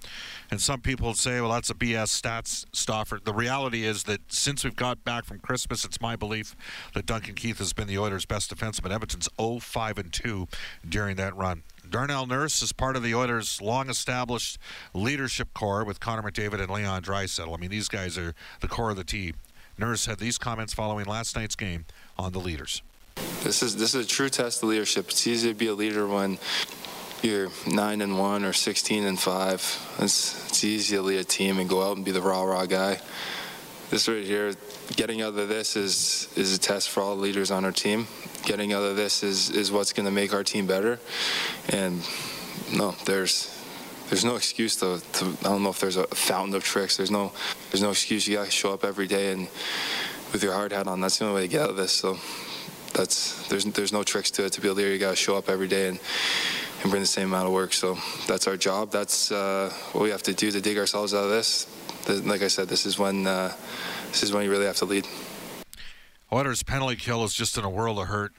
And 0.52 0.62
some 0.62 0.82
people 0.82 1.14
say, 1.14 1.42
well, 1.42 1.52
that's 1.52 1.70
a 1.70 1.74
BS 1.74 2.22
stats, 2.22 2.66
Stauffer. 2.74 3.20
The 3.24 3.34
reality 3.34 3.86
is 3.86 4.04
that 4.04 4.22
since 4.32 4.64
we've 4.64 4.76
got 4.76 5.04
back 5.04 5.26
from 5.26 5.40
Christmas, 5.40 5.86
it's 5.86 6.02
my 6.02 6.16
belief 6.16 6.56
that 6.94 7.06
Duncan 7.06 7.36
Keith 7.36 7.60
has 7.60 7.74
been 7.74 7.88
the 7.88 7.98
Oilers' 7.98 8.26
best 8.26 8.54
defenseman. 8.54 8.92
Edmonton's 8.92 9.30
0 9.40 9.60
5 9.60 9.98
and 9.98 10.14
2 10.14 10.48
during 10.88 11.16
that 11.18 11.36
run. 11.36 11.64
Darnell 11.90 12.26
Nurse 12.26 12.62
is 12.62 12.72
part 12.72 12.96
of 12.96 13.04
the 13.04 13.14
Oilers' 13.14 13.62
long-established 13.62 14.58
leadership 14.94 15.54
core 15.54 15.84
with 15.84 16.00
Connor 16.00 16.24
McDavid 16.24 16.62
and 16.62 16.70
Leon 16.70 17.04
Draisaitl. 17.04 17.54
I 17.54 17.60
mean, 17.60 17.70
these 17.70 17.88
guys 17.88 18.18
are 18.18 18.34
the 18.62 18.68
core 18.68 18.92
of 18.92 18.96
the 18.96 19.04
team. 19.04 19.36
Nurse 19.78 20.06
had 20.06 20.20
these 20.20 20.38
comments 20.38 20.74
following 20.74 21.06
last 21.06 21.36
night's 21.36 21.56
game 21.56 21.86
on 22.18 22.32
the 22.32 22.40
leaders. 22.40 22.82
This 23.44 23.62
is 23.62 23.76
this 23.76 23.94
is 23.94 24.06
a 24.06 24.08
true 24.08 24.30
test 24.30 24.64
of 24.64 24.70
leadership. 24.70 25.10
It's 25.10 25.28
easy 25.28 25.50
to 25.50 25.56
be 25.56 25.68
a 25.68 25.74
leader 25.74 26.08
when 26.08 26.38
you're 27.24 27.50
nine 27.66 28.02
and 28.02 28.20
one 28.20 28.44
or 28.44 28.54
16 28.54 29.06
and 29.06 29.20
five. 29.20 29.62
It's, 30.00 30.48
it's 30.50 30.64
easy 30.64 30.96
to 30.98 31.02
lead 31.02 31.20
a 31.20 31.24
team 31.24 31.60
and 31.60 31.70
go 31.70 31.82
out 31.82 31.96
and 31.96 32.06
be 32.06 32.12
the 32.12 32.22
rah 32.22 32.44
rah 32.44 32.66
guy. 32.66 33.00
This 33.90 34.08
right 34.08 34.24
here, 34.24 34.54
getting 34.96 35.22
out 35.22 35.36
of 35.36 35.50
this 35.50 35.76
is 35.76 36.28
is 36.36 36.56
a 36.56 36.60
test 36.60 36.90
for 36.90 37.02
all 37.02 37.16
leaders 37.16 37.52
on 37.52 37.64
our 37.64 37.72
team. 37.72 38.08
Getting 38.44 38.74
out 38.74 38.84
of 38.84 38.96
this 38.96 39.24
is 39.24 39.52
is 39.52 39.72
what's 39.72 39.94
going 39.94 40.06
to 40.06 40.12
make 40.12 40.34
our 40.34 40.44
team 40.44 40.66
better. 40.66 41.00
And 41.70 42.02
no, 42.74 42.96
there's 43.06 43.50
there's 44.10 44.26
no 44.26 44.36
excuse 44.36 44.76
to, 44.78 45.02
to, 45.14 45.26
I 45.42 45.50
don't 45.50 45.64
know 45.64 45.70
if 45.70 45.80
there's 45.80 45.98
a 45.98 46.08
fountain 46.08 46.56
of 46.56 46.64
tricks. 46.64 46.98
There's 46.98 47.12
no 47.12 47.32
there's 47.72 47.82
no 47.82 47.92
excuse. 47.92 48.28
You 48.28 48.38
got 48.38 48.46
to 48.46 48.52
show 48.52 48.74
up 48.74 48.84
every 48.84 49.08
day 49.08 49.32
and 49.32 49.48
with 50.32 50.44
your 50.44 50.54
hard 50.54 50.72
hat 50.72 50.88
on. 50.88 51.00
That's 51.00 51.20
the 51.20 51.26
only 51.26 51.36
way 51.36 51.42
to 51.44 51.48
get 51.48 51.62
out 51.62 51.70
of 51.70 51.76
this. 51.76 51.92
So 51.92 52.18
that's 52.94 53.48
there's 53.48 53.66
there's 53.66 53.94
no 53.94 54.04
tricks 54.04 54.32
to 54.32 54.46
it. 54.46 54.54
To 54.54 54.62
be 54.62 54.68
a 54.68 54.74
leader, 54.74 54.90
you 54.90 55.00
got 55.00 55.12
to 55.12 55.16
show 55.16 55.38
up 55.38 55.50
every 55.50 55.68
day 55.68 55.90
and 55.90 56.00
and 56.84 56.92
bring 56.92 57.02
the 57.02 57.08
same 57.08 57.30
amount 57.30 57.48
of 57.48 57.54
work. 57.54 57.74
So 57.74 57.98
that's 58.28 58.48
our 58.48 58.58
job. 58.58 58.92
That's 58.92 59.32
uh, 59.32 59.74
what 59.94 60.04
we 60.04 60.10
have 60.10 60.24
to 60.24 60.34
do 60.34 60.52
to 60.52 60.62
dig 60.62 60.78
ourselves 60.78 61.14
out 61.14 61.24
of 61.24 61.30
this. 61.30 61.68
Like 62.26 62.42
I 62.42 62.50
said, 62.50 62.68
this 62.68 62.86
is 62.86 63.00
when 63.00 63.26
uh, 63.26 63.56
this 64.08 64.24
is 64.24 64.34
when 64.34 64.44
you 64.44 64.52
really 64.52 64.66
have 64.66 64.76
to 64.78 64.86
lead. 64.86 65.08
Oilers 66.32 66.64
penalty 66.64 66.96
kill 66.96 67.24
is 67.24 67.34
just 67.34 67.58
in 67.58 67.64
a 67.64 67.70
world 67.70 68.00
of 68.00 68.08
hurt. 68.08 68.34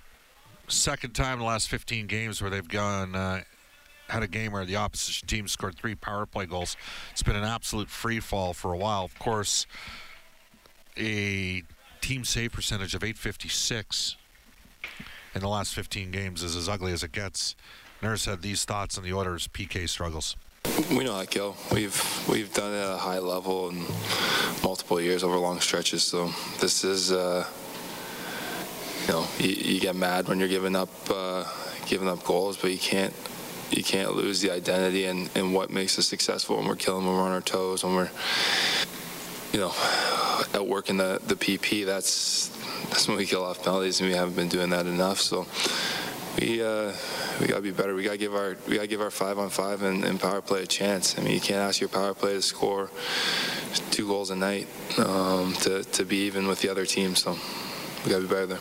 Second 0.68 1.14
time 1.14 1.34
in 1.34 1.38
the 1.40 1.44
last 1.44 1.68
15 1.68 2.06
games 2.06 2.40
where 2.40 2.50
they've 2.50 2.68
gone 2.68 3.14
uh, 3.14 3.42
had 4.08 4.22
a 4.22 4.28
game 4.28 4.52
where 4.52 4.64
the 4.64 4.76
opposition 4.76 5.26
team 5.26 5.48
scored 5.48 5.76
three 5.76 5.94
power 5.94 6.26
play 6.26 6.46
goals. 6.46 6.76
It's 7.12 7.22
been 7.22 7.36
an 7.36 7.44
absolute 7.44 7.88
free 7.88 8.20
fall 8.20 8.52
for 8.52 8.72
a 8.72 8.76
while. 8.76 9.04
Of 9.04 9.18
course, 9.18 9.66
a 10.96 11.62
team 12.00 12.24
save 12.24 12.52
percentage 12.52 12.94
of 12.94 13.02
856 13.02 14.16
in 15.34 15.40
the 15.40 15.48
last 15.48 15.74
15 15.74 16.10
games 16.10 16.42
is 16.42 16.56
as 16.56 16.68
ugly 16.68 16.92
as 16.92 17.02
it 17.02 17.12
gets. 17.12 17.56
Nurse 18.04 18.26
had 18.26 18.42
these 18.42 18.66
thoughts 18.66 18.98
on 18.98 19.04
the 19.04 19.14
Oilers' 19.14 19.48
PK 19.48 19.88
struggles. 19.88 20.36
We 20.90 21.04
know 21.04 21.18
that, 21.18 21.30
Gil. 21.30 21.56
We've 21.72 22.28
we've 22.28 22.52
done 22.52 22.74
it 22.74 22.76
at 22.76 22.94
a 22.94 22.98
high 22.98 23.18
level 23.18 23.70
in 23.70 23.82
multiple 24.62 25.00
years 25.00 25.24
over 25.24 25.36
long 25.38 25.58
stretches. 25.60 26.02
So 26.04 26.30
this 26.60 26.84
is, 26.84 27.12
uh, 27.12 27.46
you 29.06 29.12
know, 29.12 29.26
you, 29.38 29.48
you, 29.48 29.80
get 29.80 29.96
mad 29.96 30.28
when 30.28 30.38
you're 30.38 30.48
giving 30.48 30.76
up 30.76 30.90
uh, 31.08 31.44
giving 31.86 32.06
up 32.06 32.22
goals, 32.24 32.58
but 32.58 32.70
you 32.72 32.78
can't 32.78 33.14
you 33.70 33.82
can't 33.82 34.14
lose 34.14 34.42
the 34.42 34.50
identity 34.50 35.06
and, 35.06 35.30
and 35.34 35.54
what 35.54 35.70
makes 35.70 35.98
us 35.98 36.06
successful 36.06 36.58
when 36.58 36.66
we're 36.66 36.76
killing 36.76 37.06
when 37.06 37.14
we're 37.14 37.22
on 37.22 37.32
our 37.32 37.40
toes 37.40 37.82
when 37.84 37.94
we're 37.94 38.10
you 39.52 39.60
know 39.60 39.72
at 40.52 40.66
working 40.66 40.98
the 40.98 41.22
the 41.26 41.36
PP. 41.36 41.86
That's 41.86 42.48
that's 42.90 43.08
when 43.08 43.16
we 43.16 43.24
kill 43.24 43.44
off 43.44 43.64
penalties, 43.64 44.00
and 44.00 44.10
we 44.10 44.14
haven't 44.14 44.36
been 44.36 44.50
doing 44.50 44.68
that 44.70 44.86
enough. 44.86 45.20
So 45.20 45.46
we 46.40 46.62
uh, 46.62 46.92
we 47.40 47.46
gotta 47.46 47.62
be 47.62 47.70
better. 47.70 47.94
We 47.94 48.02
gotta 48.02 48.18
give 48.18 48.34
our 48.34 48.56
we 48.68 48.74
gotta 48.76 48.88
give 48.88 49.00
our 49.00 49.10
five 49.10 49.38
on 49.38 49.48
five 49.50 49.82
and, 49.82 50.04
and, 50.04 50.20
power 50.20 50.40
play 50.40 50.62
a 50.62 50.66
chance. 50.66 51.18
I 51.18 51.22
mean, 51.22 51.34
you 51.34 51.40
can't 51.40 51.60
ask 51.60 51.80
your 51.80 51.88
power 51.88 52.14
play 52.14 52.34
to 52.34 52.42
score 52.42 52.90
two 53.90 54.06
goals 54.06 54.30
a 54.30 54.36
night 54.36 54.68
um, 54.98 55.54
to 55.60 55.84
to 55.84 56.04
be 56.04 56.26
even 56.26 56.46
with 56.46 56.60
the 56.60 56.68
other 56.68 56.86
team. 56.86 57.14
So 57.14 57.36
we 58.04 58.10
gotta 58.10 58.22
be 58.22 58.28
better 58.28 58.46
there. 58.46 58.60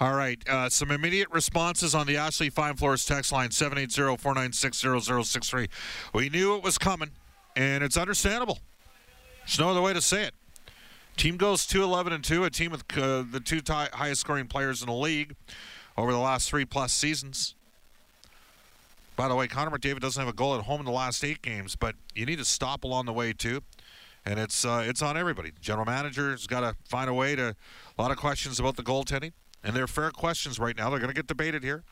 All 0.00 0.14
right. 0.14 0.42
Uh, 0.48 0.68
some 0.68 0.90
immediate 0.90 1.30
responses 1.30 1.94
on 1.94 2.08
the 2.08 2.16
Ashley 2.16 2.50
Fine 2.50 2.74
Floors 2.74 3.04
text 3.04 3.30
line 3.30 3.50
780-496-0063. 3.50 5.68
We 6.12 6.28
knew 6.28 6.56
it 6.56 6.64
was 6.64 6.76
coming, 6.76 7.12
and 7.54 7.84
it's 7.84 7.96
understandable. 7.96 8.58
There's 9.40 9.60
no 9.60 9.70
other 9.70 9.80
way 9.80 9.92
to 9.92 10.00
say 10.00 10.24
it. 10.24 10.34
Team 11.16 11.36
goes 11.36 11.66
2 11.66 11.84
11 11.84 12.14
and 12.14 12.24
2, 12.24 12.42
a 12.42 12.50
team 12.50 12.72
with 12.72 12.82
uh, 12.98 13.22
the 13.30 13.38
two 13.38 13.60
t- 13.60 13.72
highest 13.72 14.22
scoring 14.22 14.48
players 14.48 14.82
in 14.82 14.88
the 14.88 14.94
league 14.94 15.36
over 15.96 16.12
the 16.12 16.18
last 16.18 16.48
three 16.48 16.64
plus 16.64 16.92
seasons. 16.92 17.54
By 19.14 19.28
the 19.28 19.34
way, 19.34 19.46
Connor 19.46 19.70
McDavid 19.70 20.00
doesn't 20.00 20.20
have 20.20 20.32
a 20.32 20.36
goal 20.36 20.54
at 20.54 20.62
home 20.62 20.80
in 20.80 20.86
the 20.86 20.92
last 20.92 21.22
eight 21.22 21.42
games, 21.42 21.76
but 21.76 21.94
you 22.14 22.24
need 22.24 22.38
to 22.38 22.44
stop 22.44 22.82
along 22.82 23.06
the 23.06 23.12
way 23.12 23.32
too, 23.32 23.62
and 24.24 24.38
it's 24.38 24.64
uh, 24.64 24.82
it's 24.86 25.02
on 25.02 25.16
everybody. 25.16 25.52
General 25.60 25.84
manager's 25.84 26.46
got 26.46 26.60
to 26.60 26.74
find 26.88 27.10
a 27.10 27.14
way 27.14 27.36
to. 27.36 27.54
A 27.98 28.02
lot 28.02 28.10
of 28.10 28.16
questions 28.16 28.58
about 28.58 28.76
the 28.76 28.82
goaltending, 28.82 29.32
and 29.62 29.76
they're 29.76 29.86
fair 29.86 30.10
questions 30.10 30.58
right 30.58 30.76
now. 30.76 30.88
They're 30.88 30.98
going 30.98 31.10
to 31.10 31.14
get 31.14 31.26
debated 31.26 31.62
here. 31.62 31.84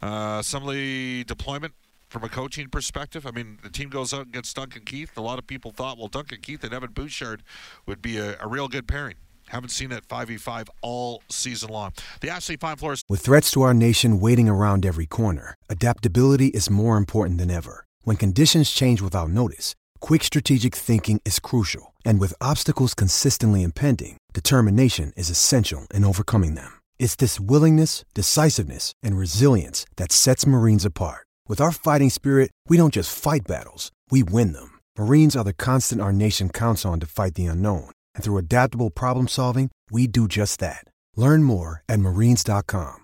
Uh, 0.00 0.40
some 0.40 0.66
of 0.66 0.72
the 0.72 1.24
deployment 1.24 1.74
from 2.08 2.24
a 2.24 2.28
coaching 2.28 2.68
perspective. 2.68 3.26
I 3.26 3.30
mean, 3.30 3.58
the 3.62 3.70
team 3.70 3.88
goes 3.88 4.14
out 4.14 4.22
and 4.22 4.32
gets 4.32 4.52
Duncan 4.52 4.82
Keith. 4.84 5.16
A 5.16 5.20
lot 5.20 5.38
of 5.38 5.46
people 5.46 5.70
thought, 5.70 5.98
well, 5.98 6.08
Duncan 6.08 6.38
Keith 6.40 6.64
and 6.64 6.72
Evan 6.72 6.92
Bouchard 6.92 7.42
would 7.86 8.00
be 8.00 8.18
a, 8.18 8.36
a 8.40 8.48
real 8.48 8.68
good 8.68 8.86
pairing. 8.88 9.16
Haven't 9.50 9.70
seen 9.70 9.90
that 9.90 10.06
5v5 10.06 10.68
all 10.80 11.24
season 11.28 11.70
long. 11.70 11.92
The 12.20 12.30
Ashley 12.30 12.56
Fine 12.56 12.76
Floors. 12.76 13.02
With 13.08 13.20
threats 13.20 13.50
to 13.50 13.62
our 13.62 13.74
nation 13.74 14.20
waiting 14.20 14.48
around 14.48 14.86
every 14.86 15.06
corner, 15.06 15.56
adaptability 15.68 16.48
is 16.48 16.70
more 16.70 16.96
important 16.96 17.38
than 17.38 17.50
ever. 17.50 17.84
When 18.02 18.16
conditions 18.16 18.70
change 18.70 19.02
without 19.02 19.30
notice, 19.30 19.74
quick 19.98 20.22
strategic 20.22 20.72
thinking 20.76 21.20
is 21.24 21.40
crucial. 21.40 21.94
And 22.04 22.20
with 22.20 22.40
obstacles 22.40 22.94
consistently 22.94 23.64
impending, 23.64 24.18
determination 24.32 25.12
is 25.16 25.30
essential 25.30 25.88
in 25.92 26.04
overcoming 26.04 26.54
them. 26.54 26.70
It's 27.00 27.16
this 27.16 27.40
willingness, 27.40 28.04
decisiveness, 28.14 28.92
and 29.02 29.18
resilience 29.18 29.84
that 29.96 30.12
sets 30.12 30.46
Marines 30.46 30.84
apart. 30.84 31.26
With 31.48 31.60
our 31.60 31.72
fighting 31.72 32.10
spirit, 32.10 32.52
we 32.68 32.76
don't 32.76 32.94
just 32.94 33.12
fight 33.18 33.48
battles, 33.48 33.90
we 34.12 34.22
win 34.22 34.52
them. 34.52 34.78
Marines 34.96 35.34
are 35.34 35.42
the 35.42 35.52
constant 35.52 36.00
our 36.00 36.12
nation 36.12 36.50
counts 36.50 36.84
on 36.84 37.00
to 37.00 37.06
fight 37.06 37.34
the 37.34 37.46
unknown 37.46 37.90
and 38.14 38.22
through 38.22 38.36
adaptable 38.36 38.90
problem 38.90 39.26
solving, 39.26 39.70
we 39.90 40.06
do 40.06 40.28
just 40.28 40.60
that. 40.60 40.84
Learn 41.16 41.42
more 41.42 41.82
at 41.88 41.98
marines.com. 42.00 42.98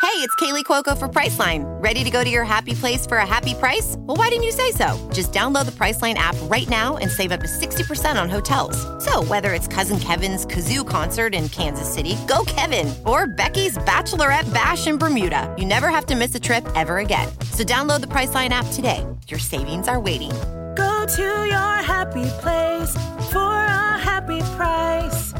Hey, 0.00 0.26
it's 0.26 0.34
Kaley 0.36 0.64
Cuoco 0.64 0.96
for 0.96 1.08
Priceline. 1.08 1.64
Ready 1.82 2.02
to 2.04 2.10
go 2.10 2.24
to 2.24 2.30
your 2.30 2.42
happy 2.42 2.72
place 2.72 3.06
for 3.06 3.18
a 3.18 3.26
happy 3.26 3.52
price? 3.52 3.96
Well, 3.98 4.16
why 4.16 4.30
didn't 4.30 4.44
you 4.44 4.50
say 4.50 4.72
so? 4.72 4.96
Just 5.12 5.30
download 5.30 5.66
the 5.66 5.72
Priceline 5.72 6.14
app 6.14 6.34
right 6.44 6.68
now 6.70 6.96
and 6.96 7.10
save 7.10 7.32
up 7.32 7.40
to 7.40 7.46
60% 7.46 8.20
on 8.20 8.30
hotels. 8.30 8.76
So, 9.04 9.22
whether 9.24 9.52
it's 9.52 9.68
Cousin 9.68 10.00
Kevin's 10.00 10.46
Kazoo 10.46 10.88
concert 10.88 11.34
in 11.34 11.50
Kansas 11.50 11.92
City, 11.92 12.16
go 12.26 12.44
Kevin, 12.46 12.92
or 13.04 13.26
Becky's 13.26 13.76
Bachelorette 13.76 14.52
Bash 14.54 14.86
in 14.86 14.96
Bermuda, 14.96 15.54
you 15.58 15.66
never 15.66 15.90
have 15.90 16.06
to 16.06 16.16
miss 16.16 16.34
a 16.34 16.40
trip 16.40 16.66
ever 16.74 16.98
again. 16.98 17.28
So, 17.52 17.62
download 17.62 18.00
the 18.00 18.08
Priceline 18.08 18.50
app 18.50 18.66
today. 18.72 19.06
Your 19.28 19.38
savings 19.38 19.86
are 19.86 20.00
waiting. 20.00 20.32
Go 20.74 21.06
to 21.06 21.22
your 21.22 21.76
happy 21.82 22.24
place 22.40 22.94
for 23.32 23.38
a 23.38 23.98
happy 23.98 24.40
price. 24.56 25.32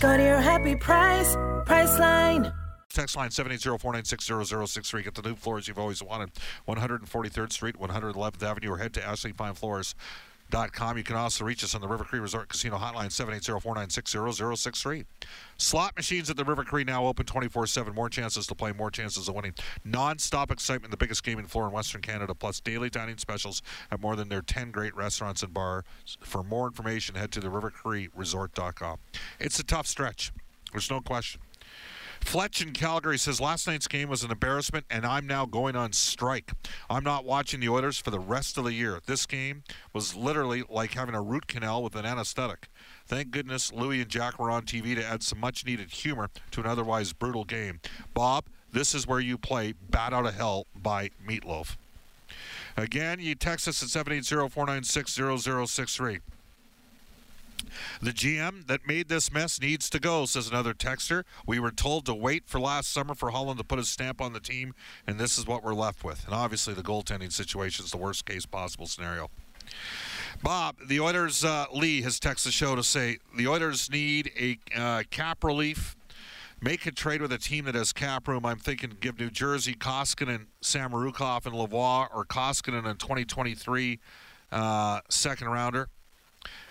Go 0.00 0.16
to 0.16 0.22
your 0.22 0.40
happy 0.40 0.76
price, 0.76 1.34
Priceline. 1.66 2.52
Text 2.88 3.16
line 3.16 3.30
780-496-0063. 3.30 5.04
Get 5.04 5.14
the 5.14 5.22
new 5.22 5.34
floors 5.34 5.68
you've 5.68 5.78
always 5.78 6.02
wanted. 6.02 6.30
143rd 6.66 7.52
Street, 7.52 7.76
111th 7.78 8.42
Avenue, 8.42 8.70
or 8.72 8.78
head 8.78 8.94
to 8.94 9.00
ashleyfinefloors.com. 10.48 10.98
You 10.98 11.04
can 11.04 11.16
also 11.16 11.44
reach 11.44 11.64
us 11.64 11.74
on 11.74 11.80
the 11.80 11.88
River 11.88 12.04
Cree 12.04 12.20
Resort 12.20 12.48
Casino 12.48 12.76
hotline 12.76 13.08
780-496-0063. 13.08 15.04
Slot 15.56 15.96
machines 15.96 16.30
at 16.30 16.36
the 16.36 16.44
River 16.44 16.64
Cree 16.64 16.84
now 16.84 17.06
open 17.06 17.26
24-7. 17.26 17.94
More 17.94 18.08
chances 18.08 18.46
to 18.46 18.54
play, 18.54 18.72
more 18.72 18.90
chances 18.90 19.28
of 19.28 19.34
winning. 19.34 19.54
Non-stop 19.84 20.50
excitement, 20.50 20.90
the 20.90 20.96
biggest 20.96 21.22
gaming 21.24 21.46
floor 21.46 21.66
in 21.66 21.72
Western 21.72 22.00
Canada, 22.00 22.34
plus 22.34 22.60
daily 22.60 22.90
dining 22.90 23.18
specials 23.18 23.62
at 23.90 24.00
more 24.00 24.16
than 24.16 24.28
their 24.28 24.42
10 24.42 24.70
great 24.70 24.94
restaurants 24.94 25.42
and 25.42 25.52
bars. 25.52 25.84
For 26.20 26.42
more 26.42 26.66
information, 26.66 27.14
head 27.14 27.32
to 27.32 27.40
the 27.40 27.48
rivercreeresort.com. 27.48 28.98
It's 29.40 29.58
a 29.58 29.64
tough 29.64 29.86
stretch. 29.86 30.32
There's 30.72 30.90
no 30.90 31.00
question. 31.00 31.40
Fletch 32.20 32.60
in 32.60 32.72
Calgary 32.72 33.18
says 33.18 33.40
last 33.40 33.66
night's 33.66 33.88
game 33.88 34.08
was 34.08 34.22
an 34.22 34.30
embarrassment, 34.30 34.84
and 34.90 35.06
I'm 35.06 35.26
now 35.26 35.46
going 35.46 35.76
on 35.76 35.92
strike. 35.92 36.52
I'm 36.90 37.04
not 37.04 37.24
watching 37.24 37.60
the 37.60 37.68
Oilers 37.68 37.98
for 37.98 38.10
the 38.10 38.20
rest 38.20 38.58
of 38.58 38.64
the 38.64 38.72
year. 38.72 39.00
This 39.06 39.26
game 39.26 39.62
was 39.92 40.14
literally 40.14 40.62
like 40.68 40.92
having 40.92 41.14
a 41.14 41.22
root 41.22 41.46
canal 41.46 41.82
with 41.82 41.96
an 41.96 42.04
anesthetic. 42.04 42.68
Thank 43.06 43.30
goodness 43.30 43.72
Louie 43.72 44.02
and 44.02 44.10
Jack 44.10 44.38
were 44.38 44.50
on 44.50 44.62
TV 44.62 44.94
to 44.94 45.04
add 45.04 45.22
some 45.22 45.40
much 45.40 45.64
needed 45.64 45.90
humor 45.90 46.28
to 46.50 46.60
an 46.60 46.66
otherwise 46.66 47.12
brutal 47.12 47.44
game. 47.44 47.80
Bob, 48.12 48.44
this 48.70 48.94
is 48.94 49.06
where 49.06 49.20
you 49.20 49.38
play 49.38 49.72
Bat 49.72 50.12
Out 50.12 50.26
of 50.26 50.34
Hell 50.34 50.66
by 50.76 51.10
Meatloaf. 51.26 51.76
Again, 52.76 53.18
you 53.20 53.34
text 53.34 53.66
us 53.66 53.82
at 53.82 53.88
780 53.88 54.50
496 54.50 55.42
0063. 55.42 56.18
The 58.00 58.12
GM 58.12 58.66
that 58.68 58.86
made 58.86 59.08
this 59.08 59.32
mess 59.32 59.60
needs 59.60 59.90
to 59.90 59.98
go, 59.98 60.24
says 60.24 60.48
another 60.48 60.72
texter. 60.72 61.24
We 61.46 61.58
were 61.58 61.72
told 61.72 62.06
to 62.06 62.14
wait 62.14 62.44
for 62.46 62.60
last 62.60 62.92
summer 62.92 63.14
for 63.14 63.30
Holland 63.30 63.58
to 63.58 63.64
put 63.64 63.78
his 63.78 63.88
stamp 63.88 64.20
on 64.20 64.32
the 64.32 64.40
team, 64.40 64.74
and 65.06 65.18
this 65.18 65.36
is 65.36 65.46
what 65.46 65.64
we're 65.64 65.74
left 65.74 66.04
with. 66.04 66.24
And 66.24 66.34
obviously, 66.34 66.74
the 66.74 66.82
goaltending 66.82 67.32
situation 67.32 67.84
is 67.84 67.90
the 67.90 67.96
worst 67.96 68.24
case 68.24 68.46
possible 68.46 68.86
scenario. 68.86 69.30
Bob, 70.42 70.76
the 70.86 71.00
Oilers, 71.00 71.44
uh, 71.44 71.66
Lee 71.74 72.02
has 72.02 72.20
texted 72.20 72.44
the 72.44 72.52
show 72.52 72.76
to 72.76 72.84
say 72.84 73.18
the 73.36 73.48
Oilers 73.48 73.90
need 73.90 74.30
a 74.38 74.58
uh, 74.78 75.02
cap 75.10 75.42
relief. 75.42 75.96
Make 76.60 76.86
a 76.86 76.92
trade 76.92 77.20
with 77.20 77.32
a 77.32 77.38
team 77.38 77.64
that 77.64 77.74
has 77.74 77.92
cap 77.92 78.28
room. 78.28 78.44
I'm 78.46 78.58
thinking 78.58 78.96
give 79.00 79.18
New 79.18 79.30
Jersey 79.30 79.74
Koskinen, 79.74 80.46
Samorukov, 80.62 81.46
and 81.46 81.54
Lavoie, 81.54 82.08
or 82.14 82.24
Koskinen 82.24 82.88
in 82.88 82.96
2023 82.96 83.98
uh, 84.50 85.00
second 85.08 85.48
rounder 85.48 85.88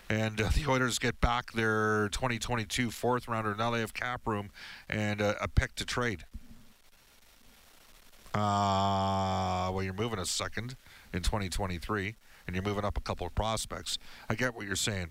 and 0.09 0.41
uh, 0.41 0.49
the 0.55 0.69
Oilers 0.69 0.99
get 0.99 1.19
back 1.21 1.53
their 1.53 2.09
2022 2.09 2.91
fourth 2.91 3.27
rounder. 3.27 3.55
Now 3.55 3.71
they 3.71 3.79
have 3.79 3.93
cap 3.93 4.21
room 4.25 4.49
and 4.89 5.21
uh, 5.21 5.35
a 5.41 5.47
pick 5.47 5.75
to 5.75 5.85
trade. 5.85 6.25
Uh, 8.33 9.71
well, 9.73 9.83
you're 9.83 9.93
moving 9.93 10.19
a 10.19 10.25
second 10.25 10.75
in 11.13 11.21
2023, 11.23 12.15
and 12.45 12.55
you're 12.55 12.63
moving 12.63 12.85
up 12.85 12.97
a 12.97 13.01
couple 13.01 13.25
of 13.25 13.33
prospects. 13.33 13.97
I 14.29 14.35
get 14.35 14.55
what 14.55 14.67
you're 14.67 14.75
saying. 14.75 15.07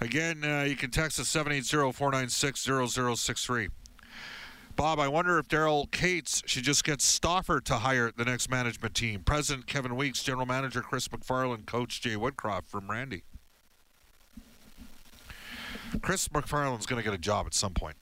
Again, 0.00 0.44
uh, 0.44 0.64
you 0.68 0.76
can 0.76 0.90
text 0.90 1.18
us 1.18 1.32
780-496-0063. 1.32 3.68
Bob, 4.76 5.00
I 5.00 5.08
wonder 5.08 5.38
if 5.38 5.48
Daryl 5.48 5.90
Katz 5.90 6.42
should 6.46 6.62
just 6.62 6.84
get 6.84 7.00
Stauffer 7.00 7.60
to 7.62 7.74
hire 7.76 8.12
the 8.16 8.24
next 8.24 8.48
management 8.48 8.94
team. 8.94 9.22
President 9.24 9.66
Kevin 9.66 9.96
Weeks, 9.96 10.22
General 10.22 10.46
Manager 10.46 10.82
Chris 10.82 11.08
MacFarland, 11.08 11.66
Coach 11.66 12.00
Jay 12.00 12.14
Woodcroft 12.14 12.68
from 12.68 12.88
Randy. 12.88 13.24
Chris 16.02 16.28
MacFarland's 16.28 16.86
going 16.86 17.02
to 17.02 17.04
get 17.04 17.14
a 17.14 17.18
job 17.18 17.46
at 17.46 17.54
some 17.54 17.74
point 17.74 17.96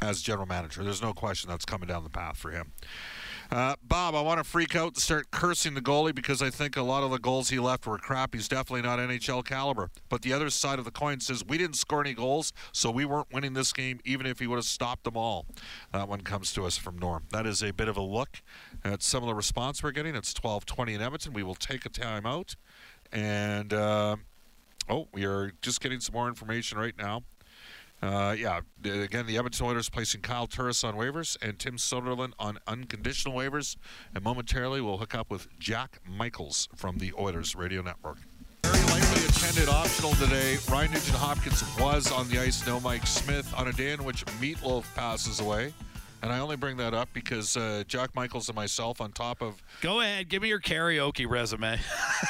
as 0.00 0.22
general 0.22 0.46
manager. 0.46 0.82
There's 0.82 1.02
no 1.02 1.12
question 1.12 1.48
that's 1.48 1.64
coming 1.64 1.88
down 1.88 2.04
the 2.04 2.10
path 2.10 2.36
for 2.36 2.50
him. 2.50 2.72
Uh, 3.50 3.76
Bob, 3.82 4.14
I 4.14 4.20
want 4.22 4.38
to 4.38 4.44
freak 4.44 4.74
out 4.74 4.94
and 4.94 4.96
start 4.96 5.30
cursing 5.30 5.74
the 5.74 5.80
goalie 5.80 6.14
because 6.14 6.40
I 6.40 6.50
think 6.50 6.76
a 6.76 6.82
lot 6.82 7.02
of 7.02 7.10
the 7.10 7.18
goals 7.18 7.50
he 7.50 7.58
left 7.58 7.86
were 7.86 7.98
crap. 7.98 8.34
He's 8.34 8.48
definitely 8.48 8.82
not 8.82 8.98
NHL 8.98 9.44
caliber. 9.44 9.90
But 10.08 10.22
the 10.22 10.32
other 10.32 10.50
side 10.50 10.78
of 10.78 10.84
the 10.84 10.90
coin 10.90 11.20
says 11.20 11.44
we 11.46 11.58
didn't 11.58 11.76
score 11.76 12.00
any 12.00 12.14
goals, 12.14 12.52
so 12.72 12.90
we 12.90 13.04
weren't 13.04 13.32
winning 13.32 13.52
this 13.52 13.72
game 13.72 14.00
even 14.04 14.26
if 14.26 14.38
he 14.38 14.46
would 14.46 14.56
have 14.56 14.64
stopped 14.64 15.04
them 15.04 15.16
all. 15.16 15.46
That 15.92 16.08
one 16.08 16.22
comes 16.22 16.52
to 16.54 16.64
us 16.64 16.76
from 16.76 16.98
Norm. 16.98 17.24
That 17.30 17.46
is 17.46 17.62
a 17.62 17.72
bit 17.72 17.88
of 17.88 17.96
a 17.96 18.02
look 18.02 18.42
at 18.82 19.02
some 19.02 19.22
of 19.22 19.28
the 19.28 19.34
response 19.34 19.82
we're 19.82 19.92
getting. 19.92 20.14
It's 20.14 20.32
12:20 20.32 20.94
in 20.94 21.02
Edmonton. 21.02 21.32
We 21.32 21.42
will 21.42 21.54
take 21.54 21.86
a 21.86 21.90
timeout 21.90 22.56
and. 23.12 23.72
Uh, 23.72 24.16
Oh, 24.88 25.08
we 25.12 25.24
are 25.24 25.52
just 25.62 25.80
getting 25.80 26.00
some 26.00 26.14
more 26.14 26.28
information 26.28 26.78
right 26.78 26.96
now. 26.96 27.22
Uh, 28.02 28.34
yeah, 28.38 28.60
again, 28.84 29.26
the 29.26 29.38
Edmonton 29.38 29.66
Oilers 29.66 29.88
placing 29.88 30.20
Kyle 30.20 30.46
Turris 30.46 30.84
on 30.84 30.94
waivers 30.94 31.38
and 31.40 31.58
Tim 31.58 31.76
Soderlund 31.76 32.32
on 32.38 32.58
unconditional 32.66 33.34
waivers. 33.34 33.76
And 34.14 34.22
momentarily, 34.22 34.82
we'll 34.82 34.98
hook 34.98 35.14
up 35.14 35.30
with 35.30 35.48
Jack 35.58 36.00
Michaels 36.06 36.68
from 36.76 36.98
the 36.98 37.14
Oilers 37.18 37.54
Radio 37.54 37.80
Network. 37.80 38.18
Very 38.62 38.82
likely 38.84 39.24
attended 39.24 39.70
optional 39.70 40.12
today. 40.16 40.58
Ryan 40.70 40.92
Nugent 40.92 41.16
Hopkins 41.16 41.64
was 41.78 42.12
on 42.12 42.28
the 42.28 42.38
ice. 42.38 42.66
No 42.66 42.78
Mike 42.80 43.06
Smith 43.06 43.52
on 43.56 43.68
a 43.68 43.72
day 43.72 43.92
in 43.92 44.04
which 44.04 44.26
Meatloaf 44.40 44.84
passes 44.94 45.40
away. 45.40 45.72
And 46.24 46.32
I 46.32 46.38
only 46.38 46.56
bring 46.56 46.78
that 46.78 46.94
up 46.94 47.10
because 47.12 47.54
uh, 47.54 47.84
Jack 47.86 48.14
Michaels 48.14 48.48
and 48.48 48.56
myself, 48.56 49.02
on 49.02 49.12
top 49.12 49.42
of. 49.42 49.62
Go 49.82 50.00
ahead, 50.00 50.30
give 50.30 50.40
me 50.40 50.48
your 50.48 50.58
karaoke 50.58 51.28
resume. 51.28 51.78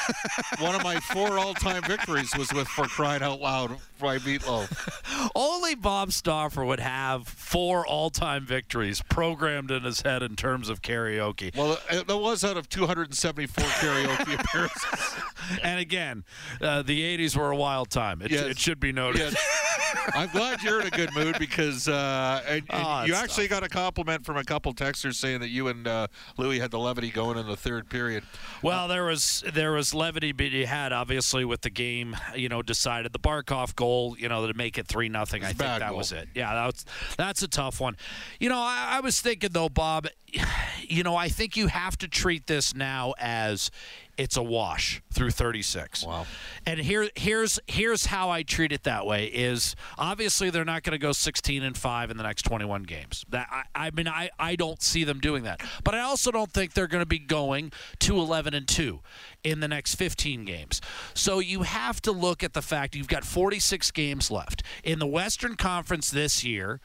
one 0.59 0.75
of 0.75 0.83
my 0.83 0.99
four 0.99 1.39
all 1.39 1.53
time 1.53 1.81
victories 1.81 2.35
was 2.37 2.51
with 2.51 2.67
For 2.67 2.87
Crying 2.87 3.23
Out 3.23 3.39
Loud 3.39 3.77
by 3.97 4.17
Meatloaf. 4.17 5.31
Only 5.35 5.75
Bob 5.75 6.11
Stauffer 6.11 6.65
would 6.65 6.81
have 6.81 7.25
four 7.25 7.87
all 7.87 8.09
time 8.09 8.45
victories 8.45 9.01
programmed 9.01 9.71
in 9.71 9.83
his 9.83 10.01
head 10.01 10.21
in 10.21 10.35
terms 10.35 10.67
of 10.67 10.81
karaoke. 10.81 11.55
Well, 11.55 11.77
that 11.89 12.17
was 12.17 12.43
out 12.43 12.57
of 12.57 12.67
274 12.67 13.63
karaoke 13.63 14.39
appearances. 14.41 15.15
and 15.63 15.79
again, 15.79 16.25
uh, 16.59 16.81
the 16.81 17.17
80s 17.17 17.37
were 17.37 17.51
a 17.51 17.55
wild 17.55 17.91
time. 17.91 18.21
It, 18.21 18.31
yes. 18.31 18.43
it 18.43 18.59
should 18.59 18.81
be 18.81 18.91
noted. 18.91 19.21
Yes. 19.21 19.64
I'm 20.13 20.29
glad 20.29 20.61
you're 20.61 20.81
in 20.81 20.87
a 20.87 20.91
good 20.91 21.13
mood 21.13 21.37
because 21.39 21.87
uh, 21.87 22.41
and, 22.47 22.63
and 22.69 22.85
oh, 22.85 23.03
you 23.03 23.13
actually 23.13 23.47
tough. 23.47 23.61
got 23.61 23.63
a 23.63 23.69
compliment 23.69 24.25
from 24.25 24.37
a 24.37 24.43
couple 24.43 24.73
texters 24.73 25.15
saying 25.15 25.39
that 25.41 25.49
you 25.49 25.67
and 25.67 25.87
uh, 25.87 26.07
Louie 26.37 26.59
had 26.59 26.71
the 26.71 26.79
levity 26.79 27.09
going 27.09 27.37
in 27.37 27.47
the 27.47 27.55
third 27.55 27.89
period. 27.89 28.23
Well, 28.61 28.87
there 28.87 29.05
was 29.05 29.43
there 29.53 29.71
was 29.71 29.93
levity, 29.93 30.31
but 30.31 30.51
you 30.51 30.65
had 30.65 30.93
obviously 30.93 31.45
with 31.45 31.61
the 31.61 31.69
game, 31.69 32.15
you 32.35 32.49
know, 32.49 32.61
decided 32.61 33.13
the 33.13 33.19
Barkov 33.19 33.75
goal, 33.75 34.15
you 34.17 34.29
know, 34.29 34.47
to 34.47 34.53
make 34.53 34.77
it 34.77 34.87
three 34.87 35.09
nothing. 35.09 35.43
I 35.43 35.47
think 35.47 35.59
that 35.59 35.89
goal. 35.89 35.97
was 35.97 36.11
it. 36.11 36.29
Yeah, 36.33 36.53
that's 36.53 36.85
that's 37.17 37.41
a 37.43 37.47
tough 37.47 37.79
one. 37.79 37.97
You 38.39 38.49
know, 38.49 38.59
I, 38.59 38.97
I 38.97 38.99
was 39.01 39.19
thinking 39.19 39.51
though, 39.51 39.69
Bob. 39.69 40.07
You 40.87 41.01
know, 41.01 41.15
I 41.15 41.29
think 41.29 41.57
you 41.57 41.65
have 41.65 41.97
to 41.97 42.07
treat 42.07 42.45
this 42.45 42.75
now 42.75 43.15
as 43.17 43.71
it's 44.17 44.37
a 44.37 44.43
wash 44.43 45.01
through 45.11 45.31
36. 45.31 46.05
Wow. 46.05 46.25
And 46.65 46.79
here 46.79 47.09
here's 47.15 47.59
here's 47.67 48.07
how 48.07 48.29
I 48.29 48.43
treat 48.43 48.71
it 48.71 48.83
that 48.83 49.05
way 49.05 49.25
is 49.25 49.75
obviously 49.97 50.49
they're 50.49 50.65
not 50.65 50.83
going 50.83 50.91
to 50.91 50.97
go 50.97 51.11
16 51.11 51.63
and 51.63 51.77
5 51.77 52.11
in 52.11 52.17
the 52.17 52.23
next 52.23 52.43
21 52.43 52.83
games. 52.83 53.25
That 53.29 53.47
I, 53.51 53.63
I 53.87 53.91
mean 53.91 54.07
I 54.07 54.29
I 54.39 54.55
don't 54.55 54.81
see 54.81 55.03
them 55.03 55.19
doing 55.19 55.43
that. 55.43 55.61
But 55.83 55.95
I 55.95 56.01
also 56.01 56.31
don't 56.31 56.51
think 56.51 56.73
they're 56.73 56.87
going 56.87 57.03
to 57.03 57.07
be 57.07 57.19
going 57.19 57.71
to 57.99 58.17
11 58.17 58.53
and 58.53 58.67
2 58.67 59.01
in 59.43 59.59
the 59.59 59.67
next 59.67 59.95
15 59.95 60.45
games. 60.45 60.81
So 61.13 61.39
you 61.39 61.63
have 61.63 62.01
to 62.01 62.11
look 62.11 62.43
at 62.43 62.53
the 62.53 62.61
fact 62.61 62.95
you've 62.95 63.07
got 63.07 63.23
46 63.23 63.91
games 63.91 64.31
left. 64.31 64.63
In 64.83 64.99
the 64.99 65.07
Western 65.07 65.55
Conference 65.55 66.09
this 66.09 66.43
year, 66.43 66.79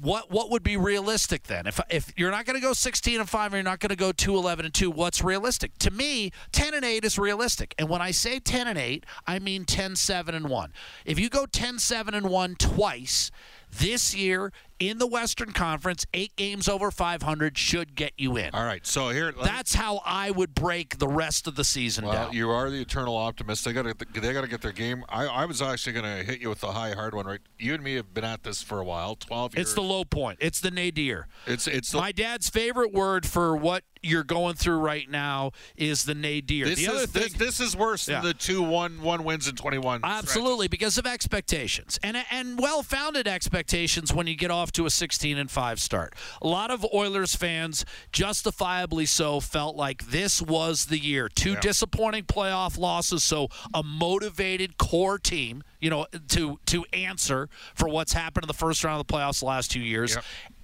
what 0.00 0.30
what 0.30 0.50
would 0.50 0.62
be 0.62 0.76
realistic 0.76 1.44
then? 1.44 1.66
If 1.66 1.80
if 1.90 2.12
you're 2.16 2.30
not 2.30 2.46
going 2.46 2.56
to 2.56 2.62
go 2.62 2.72
16 2.72 3.20
and 3.20 3.28
5 3.28 3.52
or 3.52 3.56
you're 3.56 3.62
not 3.62 3.78
going 3.78 3.90
to 3.90 3.96
go 3.96 4.12
2 4.12 4.34
11 4.36 4.64
and 4.64 4.74
2, 4.74 4.90
what's 4.90 5.22
realistic? 5.22 5.76
To 5.78 5.90
me, 5.90 6.32
10 6.52 6.74
and 6.74 6.84
8 6.84 7.04
is 7.04 7.18
realistic. 7.18 7.74
And 7.78 7.88
when 7.88 8.00
I 8.00 8.10
say 8.10 8.38
10 8.38 8.68
and 8.68 8.78
8, 8.78 9.04
I 9.26 9.38
mean 9.38 9.64
10 9.64 9.96
7 9.96 10.34
and 10.34 10.48
1. 10.48 10.72
If 11.04 11.18
you 11.18 11.28
go 11.28 11.46
10 11.46 11.78
7 11.78 12.14
and 12.14 12.28
1 12.28 12.56
twice, 12.56 13.30
this 13.78 14.14
year 14.14 14.52
in 14.78 14.98
the 14.98 15.06
Western 15.06 15.52
Conference, 15.52 16.04
eight 16.12 16.34
games 16.36 16.68
over 16.68 16.90
500 16.90 17.56
should 17.56 17.94
get 17.94 18.12
you 18.16 18.36
in. 18.36 18.50
All 18.52 18.64
right, 18.64 18.86
so 18.86 19.10
here 19.10 19.32
that's 19.32 19.74
how 19.74 20.00
I 20.04 20.30
would 20.30 20.54
break 20.54 20.98
the 20.98 21.08
rest 21.08 21.46
of 21.46 21.54
the 21.56 21.64
season 21.64 22.04
Well, 22.04 22.12
down. 22.26 22.32
you 22.32 22.50
are 22.50 22.68
the 22.68 22.80
eternal 22.80 23.16
optimist. 23.16 23.64
They 23.64 23.72
got 23.72 23.82
to 23.84 24.20
they 24.20 24.32
got 24.32 24.42
to 24.42 24.48
get 24.48 24.60
their 24.60 24.72
game. 24.72 25.04
I, 25.08 25.26
I 25.26 25.44
was 25.46 25.62
actually 25.62 25.92
going 25.94 26.04
to 26.18 26.24
hit 26.24 26.40
you 26.40 26.48
with 26.48 26.60
the 26.60 26.72
high 26.72 26.92
hard 26.92 27.14
one. 27.14 27.26
Right, 27.26 27.40
you 27.58 27.74
and 27.74 27.82
me 27.82 27.94
have 27.94 28.12
been 28.12 28.24
at 28.24 28.42
this 28.42 28.62
for 28.62 28.78
a 28.80 28.84
while, 28.84 29.14
twelve 29.16 29.54
years. 29.54 29.68
It's 29.68 29.74
the 29.74 29.82
low 29.82 30.04
point. 30.04 30.38
It's 30.40 30.60
the 30.60 30.70
nadir. 30.70 31.28
It's 31.46 31.66
it's 31.66 31.92
the, 31.92 31.98
My 31.98 32.12
dad's 32.12 32.48
favorite 32.50 32.92
word 32.92 33.24
for 33.26 33.56
what 33.56 33.84
you're 34.02 34.24
going 34.24 34.54
through 34.54 34.78
right 34.78 35.08
now 35.08 35.52
is 35.76 36.04
the 36.04 36.14
nadir. 36.14 36.66
this 36.66 36.84
the 36.84 36.92
is 36.92 37.10
thing, 37.10 37.22
this, 37.22 37.32
this 37.34 37.60
is 37.60 37.76
worse 37.76 38.08
Yeah. 38.08 38.16
than 38.20 38.28
the 38.28 38.34
two 38.34 38.62
one 38.62 39.00
one 39.02 39.24
wins 39.24 39.46
in 39.48 39.54
twenty 39.56 39.78
one. 39.78 40.00
Absolutely, 40.02 40.68
because 40.68 40.98
of 40.98 41.06
expectations 41.06 41.98
and 42.02 42.16
and 42.30 42.58
well-founded 42.58 43.28
expectations 43.28 44.12
when 44.12 44.26
you 44.26 44.34
get 44.34 44.50
off 44.50 44.72
to 44.72 44.86
a 44.86 44.90
16 44.90 45.38
and 45.38 45.50
5 45.50 45.80
start. 45.80 46.14
A 46.40 46.46
lot 46.46 46.70
of 46.70 46.84
Oilers 46.94 47.34
fans, 47.34 47.84
justifiably 48.12 49.06
so, 49.06 49.40
felt 49.40 49.76
like 49.76 50.06
this 50.06 50.40
was 50.40 50.86
the 50.86 50.98
year. 50.98 51.28
Two 51.28 51.52
Yeah. 51.52 51.60
disappointing 51.60 52.24
playoff 52.24 52.78
losses, 52.78 53.22
so 53.22 53.48
a 53.74 53.82
motivated 53.82 54.78
core 54.78 55.18
team, 55.18 55.62
you 55.80 55.90
know, 55.90 56.06
to 56.28 56.58
to 56.66 56.84
answer 56.92 57.48
for 57.74 57.88
what's 57.88 58.12
happened 58.12 58.44
in 58.44 58.48
the 58.48 58.54
first 58.54 58.82
round 58.84 59.00
of 59.00 59.06
the 59.06 59.12
playoffs 59.12 59.40
the 59.40 59.46
last 59.46 59.70
two 59.70 59.80
years. 59.80 60.16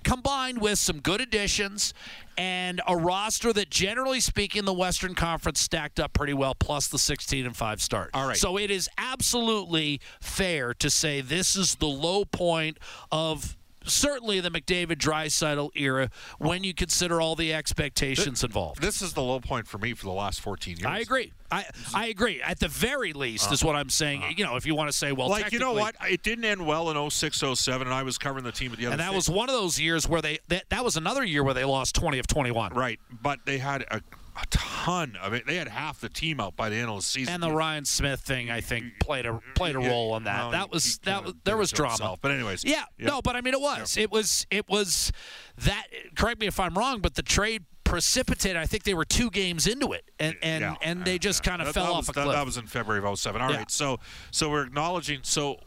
Combined 0.04 0.60
with 0.60 0.78
some 0.78 1.00
good 1.00 1.20
additions 1.20 1.92
and 2.38 2.80
a 2.86 2.96
roster 2.96 3.52
that, 3.52 3.68
generally 3.68 4.20
speaking, 4.20 4.64
the 4.64 4.72
Western 4.72 5.14
Conference 5.14 5.60
stacked 5.60 5.98
up 5.98 6.12
pretty 6.12 6.32
well, 6.32 6.54
plus 6.54 6.86
the 6.86 6.98
16 6.98 7.44
and 7.44 7.56
5 7.56 7.82
start. 7.82 8.10
All 8.14 8.26
right. 8.26 8.36
So 8.36 8.56
it 8.56 8.70
is 8.70 8.88
absolutely 8.96 10.00
fair 10.20 10.72
to 10.74 10.88
say 10.88 11.20
this 11.20 11.56
is 11.56 11.74
the 11.74 11.88
low 11.88 12.24
point 12.24 12.78
of 13.10 13.57
certainly 13.88 14.40
the 14.40 14.50
McDavid 14.50 14.96
Draisaitl 14.96 15.70
era 15.74 16.10
when 16.38 16.64
you 16.64 16.74
consider 16.74 17.20
all 17.20 17.34
the 17.34 17.52
expectations 17.52 18.44
involved. 18.44 18.82
This 18.82 19.02
is 19.02 19.12
the 19.12 19.22
low 19.22 19.40
point 19.40 19.66
for 19.66 19.78
me 19.78 19.94
for 19.94 20.04
the 20.04 20.12
last 20.12 20.40
fourteen 20.40 20.76
years. 20.76 20.86
I 20.86 20.98
agree. 20.98 21.32
I 21.50 21.64
I 21.94 22.06
agree. 22.06 22.42
At 22.42 22.60
the 22.60 22.68
very 22.68 23.12
least, 23.12 23.50
is 23.52 23.64
what 23.64 23.76
I'm 23.76 23.88
saying. 23.88 24.22
Uh-huh. 24.22 24.32
You 24.36 24.44
know, 24.44 24.56
if 24.56 24.66
you 24.66 24.74
want 24.74 24.90
to 24.90 24.96
say, 24.96 25.12
well, 25.12 25.28
like 25.28 25.52
you 25.52 25.58
know 25.58 25.72
what? 25.72 25.94
It 26.08 26.22
didn't 26.22 26.44
end 26.44 26.66
well 26.66 26.90
in 26.90 27.10
06, 27.10 27.42
07, 27.54 27.86
and 27.86 27.94
I 27.94 28.02
was 28.02 28.18
covering 28.18 28.44
the 28.44 28.52
team 28.52 28.72
at 28.72 28.78
the 28.78 28.86
other. 28.86 28.92
And 28.92 29.00
that 29.00 29.08
state. 29.08 29.16
was 29.16 29.30
one 29.30 29.48
of 29.48 29.54
those 29.54 29.80
years 29.80 30.08
where 30.08 30.20
they 30.20 30.38
that, 30.48 30.64
that 30.70 30.84
was 30.84 30.96
another 30.96 31.24
year 31.24 31.42
where 31.42 31.54
they 31.54 31.64
lost 31.64 31.94
20 31.94 32.18
of 32.18 32.26
21. 32.26 32.74
right, 32.74 33.00
but 33.22 33.40
they 33.46 33.58
had 33.58 33.82
a, 33.90 34.00
a 34.40 34.46
ton 34.50 35.16
of 35.22 35.32
it. 35.32 35.46
They 35.46 35.56
had 35.56 35.68
half 35.68 36.00
the 36.00 36.08
team 36.08 36.40
out 36.40 36.56
by 36.56 36.68
the 36.68 36.76
end 36.76 36.88
of 36.88 36.96
the 36.96 37.02
season. 37.02 37.34
And 37.34 37.42
the 37.42 37.50
Ryan 37.52 37.84
Smyth 37.84 38.20
thing, 38.20 38.50
I 38.50 38.60
think, 38.60 38.98
played 39.00 39.26
a 39.26 39.40
played 39.54 39.76
a 39.76 39.80
Yeah, 39.82 39.88
role 39.88 40.16
in 40.16 40.24
that. 40.24 40.38
well, 40.38 40.50
that 40.52 40.70
was 40.70 40.98
that 41.04 41.24
was 41.24 41.34
there 41.44 41.56
was 41.56 41.70
drama. 41.72 41.92
himself. 41.92 42.20
But 42.22 42.30
anyways, 42.32 42.64
yeah, 42.64 42.84
yeah. 42.98 43.08
no, 43.08 43.20
but 43.22 43.36
I 43.36 43.40
mean, 43.40 43.54
it 43.54 43.60
was 43.60 43.96
it 43.96 44.10
was 44.10 44.46
it 44.50 44.68
was 44.68 45.12
that. 45.58 45.86
Correct 46.16 46.40
me 46.40 46.46
if 46.46 46.60
I'm 46.60 46.74
wrong, 46.78 47.00
but 47.00 47.14
the 47.16 47.22
trade 47.22 47.64
precipitated. 47.84 48.56
I 48.56 48.66
think 48.66 48.84
they 48.84 48.94
were 48.94 49.04
two 49.06 49.30
games 49.30 49.66
into 49.66 49.92
it, 49.92 50.04
and 50.20 50.36
and 50.42 50.60
Yeah, 50.62 50.74
and 50.82 51.04
they 51.04 51.18
just 51.18 51.42
kind 51.42 51.60
of 51.60 51.66
That- 51.68 51.72
fell 51.74 51.84
that 51.86 51.90
off 51.92 51.96
was, 51.98 52.08
a 52.10 52.12
that- 52.12 52.22
cliff. 52.24 52.36
That, 52.36 52.44
was 52.46 52.56
in 52.58 52.66
February 52.66 53.02
of 53.04 53.18
07. 53.18 53.40
All 53.40 53.48
right, 53.48 53.58
Yeah. 53.60 53.64
so 53.68 53.98
so 54.30 54.50
we're 54.50 54.64
acknowledging. 54.64 55.20
So 55.22 55.58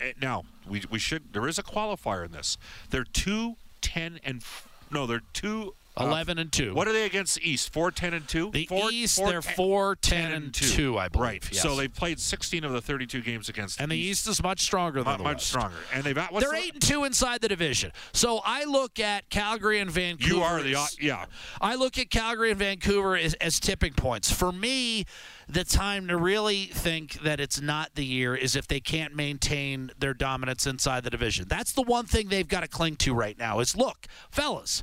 eh, 0.00 0.12
now 0.20 0.44
we 0.68 0.82
we 0.90 0.98
should 0.98 1.32
there 1.32 1.46
is 1.48 1.58
a 1.58 1.62
qualifier 1.62 2.24
in 2.26 2.32
this. 2.32 2.58
They're 2.90 3.04
two 3.04 3.56
ten 3.80 4.20
and 4.24 4.42
no, 4.90 5.06
they're 5.06 5.22
two. 5.32 5.74
Uh, 5.96 6.04
11 6.04 6.38
and 6.38 6.50
2. 6.52 6.74
What 6.74 6.88
are 6.88 6.92
they 6.92 7.04
against 7.04 7.36
the 7.36 7.48
East? 7.48 7.72
4 7.72 7.90
10 7.90 8.14
and 8.14 8.26
2? 8.28 8.50
The 8.52 8.66
Four- 8.66 8.90
East, 8.90 9.16
four, 9.16 9.28
they're 9.30 9.40
10 9.40 9.54
4 9.54 9.96
10 9.96 10.32
and 10.32 10.54
2, 10.54 10.98
I 10.98 11.08
believe. 11.08 11.22
Right. 11.24 11.48
yes. 11.52 11.62
So 11.62 11.76
they 11.76 11.88
played 11.88 12.18
16 12.18 12.64
of 12.64 12.72
the 12.72 12.80
32 12.80 13.20
games 13.22 13.48
against 13.48 13.80
and 13.80 13.90
the 13.90 13.96
East 13.96 14.26
is 14.28 14.42
much 14.42 14.60
stronger 14.62 15.02
than 15.02 15.18
the 15.18 15.22
much 15.24 15.36
West. 15.36 15.46
stronger. 15.46 15.76
And 15.92 16.02
they've 16.02 16.14
got 16.14 16.32
They're 16.32 16.50
the- 16.50 16.56
eight 16.56 16.74
and 16.74 16.82
two 16.82 17.04
inside 17.04 17.40
the 17.40 17.48
division. 17.48 17.92
So 18.12 18.40
I 18.44 18.64
look 18.64 18.98
at 18.98 19.30
Calgary 19.30 19.78
and 19.80 19.90
Vancouver. 19.90 20.34
You 20.34 20.42
are 20.42 20.62
the 20.62 20.74
as- 20.74 20.96
yeah. 21.00 21.26
I 21.60 21.74
look 21.76 21.98
at 21.98 22.10
Calgary 22.10 22.50
and 22.50 22.58
Vancouver 22.58 23.16
as, 23.16 23.34
as 23.34 23.60
tipping 23.60 23.92
points. 23.92 24.32
For 24.32 24.50
me, 24.52 25.04
the 25.48 25.62
time 25.64 26.08
to 26.08 26.16
really 26.16 26.64
think 26.66 27.20
that 27.22 27.38
it's 27.38 27.60
not 27.60 27.94
the 27.94 28.04
year 28.04 28.34
is 28.34 28.56
if 28.56 28.66
they 28.66 28.80
can't 28.80 29.14
maintain 29.14 29.90
their 29.98 30.14
dominance 30.14 30.66
inside 30.66 31.04
the 31.04 31.10
division. 31.10 31.46
That's 31.48 31.72
the 31.72 31.82
one 31.82 32.06
thing 32.06 32.28
they've 32.28 32.48
got 32.48 32.60
to 32.60 32.68
cling 32.68 32.96
to 32.96 33.14
right 33.14 33.38
now. 33.38 33.60
Is 33.60 33.76
look, 33.76 34.06
fellas. 34.30 34.82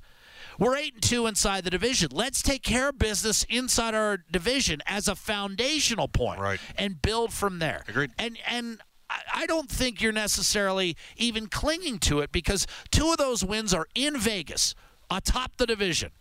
We're 0.61 0.77
eight 0.77 0.93
and 0.93 1.01
two 1.01 1.25
inside 1.25 1.63
the 1.63 1.71
division. 1.71 2.09
Let's 2.13 2.43
take 2.43 2.61
care 2.61 2.89
of 2.89 2.99
business 2.99 3.43
inside 3.49 3.95
our 3.95 4.17
division 4.31 4.79
as 4.85 5.07
a 5.07 5.15
foundational 5.15 6.07
point, 6.07 6.39
right. 6.39 6.59
and 6.77 7.01
build 7.01 7.33
from 7.33 7.57
there. 7.57 7.83
Agreed. 7.87 8.11
And 8.19 8.37
and 8.47 8.79
I- 9.09 9.21
I 9.33 9.45
don't 9.47 9.71
think 9.71 10.03
you're 10.03 10.11
necessarily 10.11 10.95
even 11.17 11.47
clinging 11.47 11.97
to 12.01 12.19
it 12.19 12.31
because 12.31 12.67
two 12.91 13.09
of 13.09 13.17
those 13.17 13.43
wins 13.43 13.73
are 13.73 13.87
in 13.95 14.19
Vegas, 14.19 14.75
atop 15.09 15.57
the 15.57 15.65
division. 15.65 16.11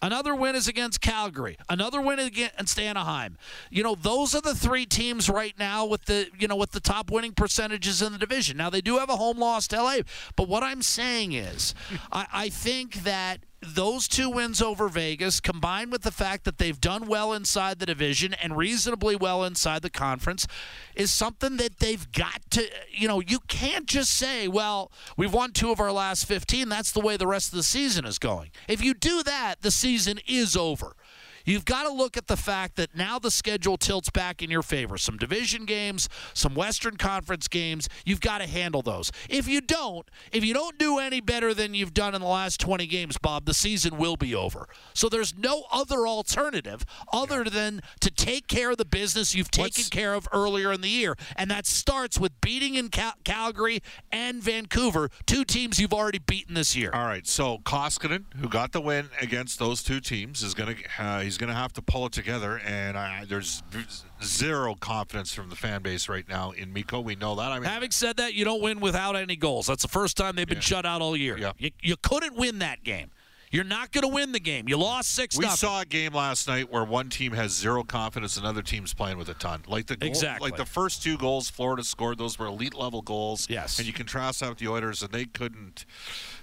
Another 0.00 0.32
win 0.32 0.54
is 0.54 0.68
against 0.68 1.00
Calgary. 1.00 1.56
Another 1.68 2.00
win 2.00 2.20
against 2.20 2.78
Anaheim. 2.78 3.36
You 3.68 3.82
know, 3.82 3.96
those 3.96 4.32
are 4.32 4.40
the 4.40 4.54
three 4.54 4.86
teams 4.86 5.28
right 5.28 5.58
now 5.58 5.84
with 5.84 6.04
the 6.04 6.28
you 6.38 6.46
know 6.46 6.54
with 6.54 6.70
the 6.70 6.78
top 6.78 7.10
winning 7.10 7.32
percentages 7.32 8.00
in 8.00 8.12
the 8.12 8.18
division. 8.18 8.56
Now 8.56 8.70
they 8.70 8.80
do 8.80 8.98
have 8.98 9.10
a 9.10 9.16
home 9.16 9.38
loss 9.38 9.66
to 9.68 9.82
LA, 9.82 9.96
but 10.36 10.48
what 10.48 10.62
I'm 10.62 10.82
saying 10.82 11.32
is, 11.32 11.74
I, 12.12 12.26
I 12.32 12.48
think 12.48 13.02
that 13.02 13.40
those 13.60 14.06
two 14.06 14.30
wins 14.30 14.62
over 14.62 14.88
Vegas, 14.88 15.40
combined 15.40 15.90
with 15.90 16.02
the 16.02 16.12
fact 16.12 16.44
that 16.44 16.58
they've 16.58 16.80
done 16.80 17.08
well 17.08 17.32
inside 17.32 17.78
the 17.78 17.86
division 17.86 18.34
and 18.34 18.56
reasonably 18.56 19.16
well 19.16 19.44
inside 19.44 19.82
the 19.82 19.90
conference, 19.90 20.46
is 20.94 21.10
something 21.10 21.56
that 21.56 21.78
they've 21.78 22.10
got 22.12 22.40
to, 22.50 22.68
you 22.90 23.08
know, 23.08 23.20
you 23.20 23.40
can't 23.48 23.86
just 23.86 24.10
say, 24.10 24.46
well, 24.46 24.92
we've 25.16 25.32
won 25.32 25.52
two 25.52 25.70
of 25.70 25.80
our 25.80 25.92
last 25.92 26.26
15. 26.26 26.68
That's 26.68 26.92
the 26.92 27.00
way 27.00 27.16
the 27.16 27.26
rest 27.26 27.48
of 27.52 27.56
the 27.56 27.62
season 27.64 28.04
is 28.04 28.18
going. 28.18 28.50
If 28.68 28.82
you 28.82 28.94
do 28.94 29.22
that, 29.24 29.56
the 29.62 29.70
season 29.70 30.20
is 30.26 30.56
over. 30.56 30.94
You've 31.48 31.64
got 31.64 31.84
to 31.84 31.90
look 31.90 32.18
at 32.18 32.26
the 32.26 32.36
fact 32.36 32.76
that 32.76 32.94
now 32.94 33.18
the 33.18 33.30
schedule 33.30 33.78
tilts 33.78 34.10
back 34.10 34.42
in 34.42 34.50
your 34.50 34.60
favor. 34.60 34.98
Some 34.98 35.16
division 35.16 35.64
games, 35.64 36.06
some 36.34 36.54
Western 36.54 36.98
Conference 36.98 37.48
games. 37.48 37.88
You've 38.04 38.20
got 38.20 38.42
to 38.42 38.46
handle 38.46 38.82
those. 38.82 39.10
If 39.30 39.48
you 39.48 39.62
don't, 39.62 40.06
if 40.30 40.44
you 40.44 40.52
don't 40.52 40.76
do 40.76 40.98
any 40.98 41.22
better 41.22 41.54
than 41.54 41.72
you've 41.72 41.94
done 41.94 42.14
in 42.14 42.20
the 42.20 42.26
last 42.26 42.60
20 42.60 42.86
games, 42.86 43.16
Bob, 43.16 43.46
the 43.46 43.54
season 43.54 43.96
will 43.96 44.16
be 44.16 44.34
over. 44.34 44.68
So 44.92 45.08
there's 45.08 45.38
no 45.38 45.64
other 45.72 46.06
alternative 46.06 46.84
other 47.14 47.44
than 47.44 47.80
to 48.00 48.10
take 48.10 48.46
care 48.46 48.72
of 48.72 48.76
the 48.76 48.84
business 48.84 49.34
you've 49.34 49.50
taken 49.50 49.84
care 49.84 50.12
of 50.12 50.28
earlier 50.34 50.70
in 50.70 50.82
the 50.82 50.90
year. 50.90 51.16
And 51.34 51.50
that 51.50 51.64
starts 51.64 52.18
with 52.18 52.38
beating 52.42 52.74
in 52.74 52.90
Cal- 52.90 53.14
Calgary 53.24 53.80
and 54.12 54.42
Vancouver, 54.42 55.08
two 55.24 55.46
teams 55.46 55.80
you've 55.80 55.94
already 55.94 56.18
beaten 56.18 56.52
this 56.52 56.76
year. 56.76 56.90
All 56.92 57.06
right, 57.06 57.26
so 57.26 57.56
Koskinen, 57.64 58.24
who 58.36 58.50
got 58.50 58.72
the 58.72 58.82
win 58.82 59.08
against 59.18 59.58
those 59.58 59.82
two 59.82 60.00
teams, 60.00 60.42
is 60.42 60.52
going 60.52 60.76
to 60.76 61.02
uh, 61.02 61.20
he's 61.20 61.37
going 61.38 61.48
to 61.48 61.54
have 61.56 61.72
to 61.74 61.82
pull 61.82 62.06
it 62.06 62.12
together. 62.12 62.58
And 62.64 62.98
I, 62.98 63.24
there's 63.26 63.62
zero 64.22 64.74
confidence 64.74 65.32
from 65.32 65.48
the 65.50 65.56
fan 65.56 65.82
base 65.82 66.08
right 66.08 66.28
now 66.28 66.50
in 66.50 66.72
Mikko. 66.72 67.00
We 67.00 67.16
know 67.16 67.34
that. 67.36 67.50
I 67.52 67.58
mean, 67.58 67.68
Having 67.68 67.92
said 67.92 68.16
that, 68.18 68.34
you 68.34 68.44
don't 68.44 68.60
win 68.62 68.80
without 68.80 69.16
any 69.16 69.36
goals. 69.36 69.66
That's 69.66 69.82
the 69.82 69.88
first 69.88 70.16
time 70.16 70.36
they've 70.36 70.46
been 70.46 70.60
shut 70.60 70.84
out 70.84 71.00
all 71.00 71.16
year. 71.16 71.52
You, 71.58 71.70
you 71.80 71.96
couldn't 72.02 72.36
win 72.36 72.58
that 72.58 72.84
game. 72.84 73.10
You're 73.50 73.64
not 73.64 73.92
going 73.92 74.02
to 74.02 74.12
win 74.14 74.32
the 74.32 74.40
game. 74.40 74.68
You 74.68 74.76
lost 74.76 75.14
six. 75.14 75.34
we 75.38 75.46
saw 75.48 75.80
a 75.80 75.86
game 75.86 76.12
last 76.12 76.46
night 76.46 76.70
where 76.70 76.84
one 76.84 77.08
team 77.08 77.32
has 77.32 77.52
zero 77.52 77.82
confidence, 77.82 78.36
and 78.36 78.44
another 78.44 78.60
team's 78.60 78.92
playing 78.92 79.16
with 79.16 79.30
a 79.30 79.34
ton. 79.34 79.62
Like 79.66 79.86
the 79.86 79.96
goal, 79.96 80.06
Exactly. 80.06 80.50
like 80.50 80.58
the 80.58 80.66
first 80.66 81.02
two 81.02 81.16
goals 81.16 81.48
Florida 81.48 81.82
scored, 81.82 82.18
those 82.18 82.38
were 82.38 82.44
elite 82.44 82.74
level 82.74 83.00
goals. 83.00 83.48
Yes, 83.48 83.78
and 83.78 83.86
you 83.86 83.94
contrast 83.94 84.40
that 84.40 84.50
with 84.50 84.58
the 84.58 84.68
Oilers, 84.68 85.02
and 85.02 85.12
they 85.12 85.24
couldn't. 85.24 85.86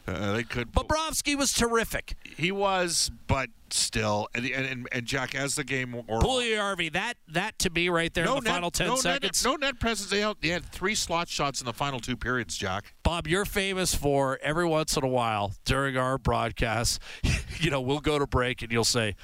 Uh, 0.08 0.34
they 0.34 0.44
could. 0.44 0.72
Bobrovsky 0.72 1.36
was 1.36 1.52
terrific. 1.52 2.16
He 2.38 2.52
was, 2.52 3.10
but 3.28 3.50
still, 3.72 4.28
and 4.36 4.46
and, 4.46 4.88
and, 4.92 5.06
Jack, 5.06 5.34
as 5.34 5.56
the 5.56 5.64
game 5.64 5.96
or 5.96 6.20
Puljujarvi, 6.20 6.94
that 6.94 7.16
that 7.30 7.58
to 7.60 7.70
me 7.72 7.90
right 7.90 8.14
there 8.14 8.26
in 8.26 8.36
the 8.36 8.42
net- 8.42 8.54
final 8.54 8.72
ten 8.72 8.88
no 8.88 8.96
seconds. 8.98 9.44
Net, 9.44 9.52
no 9.52 9.68
net 9.68 9.80
presence. 9.80 10.10
They 10.10 10.20
had, 10.20 10.36
they 10.42 10.50
had 10.50 10.64
three 10.66 10.94
slot 10.94 11.28
shots 11.28 11.60
in 11.60 11.66
the 11.66 11.74
final 11.74 12.00
two 12.00 12.16
periods. 12.16 12.56
Jack. 12.56 12.94
Bob, 13.04 13.28
you're 13.28 13.46
famous 13.46 13.96
for 13.96 14.40
every 14.42 14.66
once 14.66 14.96
in 14.96 15.04
a 15.04 15.08
while 15.08 15.54
during 15.66 15.98
our 15.98 16.18
broadcasts, 16.18 17.00
you 17.60 17.72
know, 17.72 17.82
we'll 17.82 18.00
go 18.00 18.20
to 18.20 18.28
break 18.28 18.62
and 18.62 18.72
you'll 18.72 18.84
say, 18.84 19.16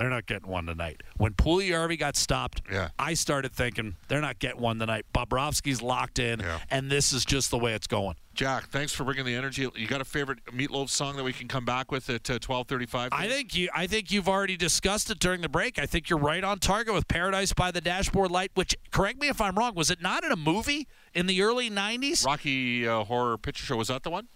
they're 0.00 0.08
not 0.08 0.24
getting 0.24 0.48
one 0.48 0.64
tonight. 0.64 1.02
When 1.18 1.34
Puljujarvi 1.34 1.98
got 1.98 2.16
stopped, 2.16 2.62
yeah. 2.72 2.88
I 2.98 3.12
started 3.12 3.52
thinking, 3.52 3.96
they're 4.08 4.22
not 4.22 4.38
getting 4.38 4.58
one 4.58 4.78
tonight. 4.78 5.04
Bobrovsky's 5.14 5.82
locked 5.82 6.18
in, 6.18 6.42
and 6.70 6.90
this 6.90 7.12
is 7.12 7.26
just 7.26 7.50
the 7.50 7.58
way 7.58 7.74
it's 7.74 7.86
going. 7.86 8.14
Jack, 8.32 8.68
thanks 8.68 8.94
for 8.94 9.04
bringing 9.04 9.26
the 9.26 9.34
energy. 9.34 9.68
You 9.76 9.86
got 9.86 10.00
a 10.00 10.04
favorite 10.06 10.42
Meatloaf 10.46 10.88
song 10.88 11.16
that 11.16 11.24
we 11.24 11.34
can 11.34 11.48
come 11.48 11.66
back 11.66 11.92
with 11.92 12.08
at 12.08 12.30
uh, 12.30 12.38
twelve 12.38 12.66
thirty-five? 12.66 13.10
I 13.12 13.28
think 13.28 13.54
you. 13.54 13.68
I 13.74 13.86
think 13.86 14.10
you've 14.10 14.28
already 14.28 14.56
discussed 14.56 15.10
it 15.10 15.18
during 15.18 15.42
the 15.42 15.48
break. 15.50 15.78
I 15.78 15.84
think 15.84 16.08
you're 16.08 16.18
right 16.18 16.42
on 16.42 16.60
target 16.60 16.94
with 16.94 17.06
"Paradise 17.06 17.52
by 17.52 17.70
the 17.70 17.82
Dashboard 17.82 18.30
Light." 18.30 18.52
Which, 18.54 18.74
correct 18.90 19.20
me 19.20 19.28
if 19.28 19.42
I'm 19.42 19.56
wrong, 19.56 19.74
was 19.74 19.90
it 19.90 20.00
not 20.00 20.24
in 20.24 20.32
a 20.32 20.36
movie 20.36 20.88
in 21.12 21.26
the 21.26 21.42
early 21.42 21.68
'90s? 21.68 22.24
Rocky 22.24 22.88
uh, 22.88 23.04
Horror 23.04 23.36
Picture 23.36 23.66
Show 23.66 23.76
was 23.76 23.88
that 23.88 24.04
the 24.04 24.10
one? 24.10 24.28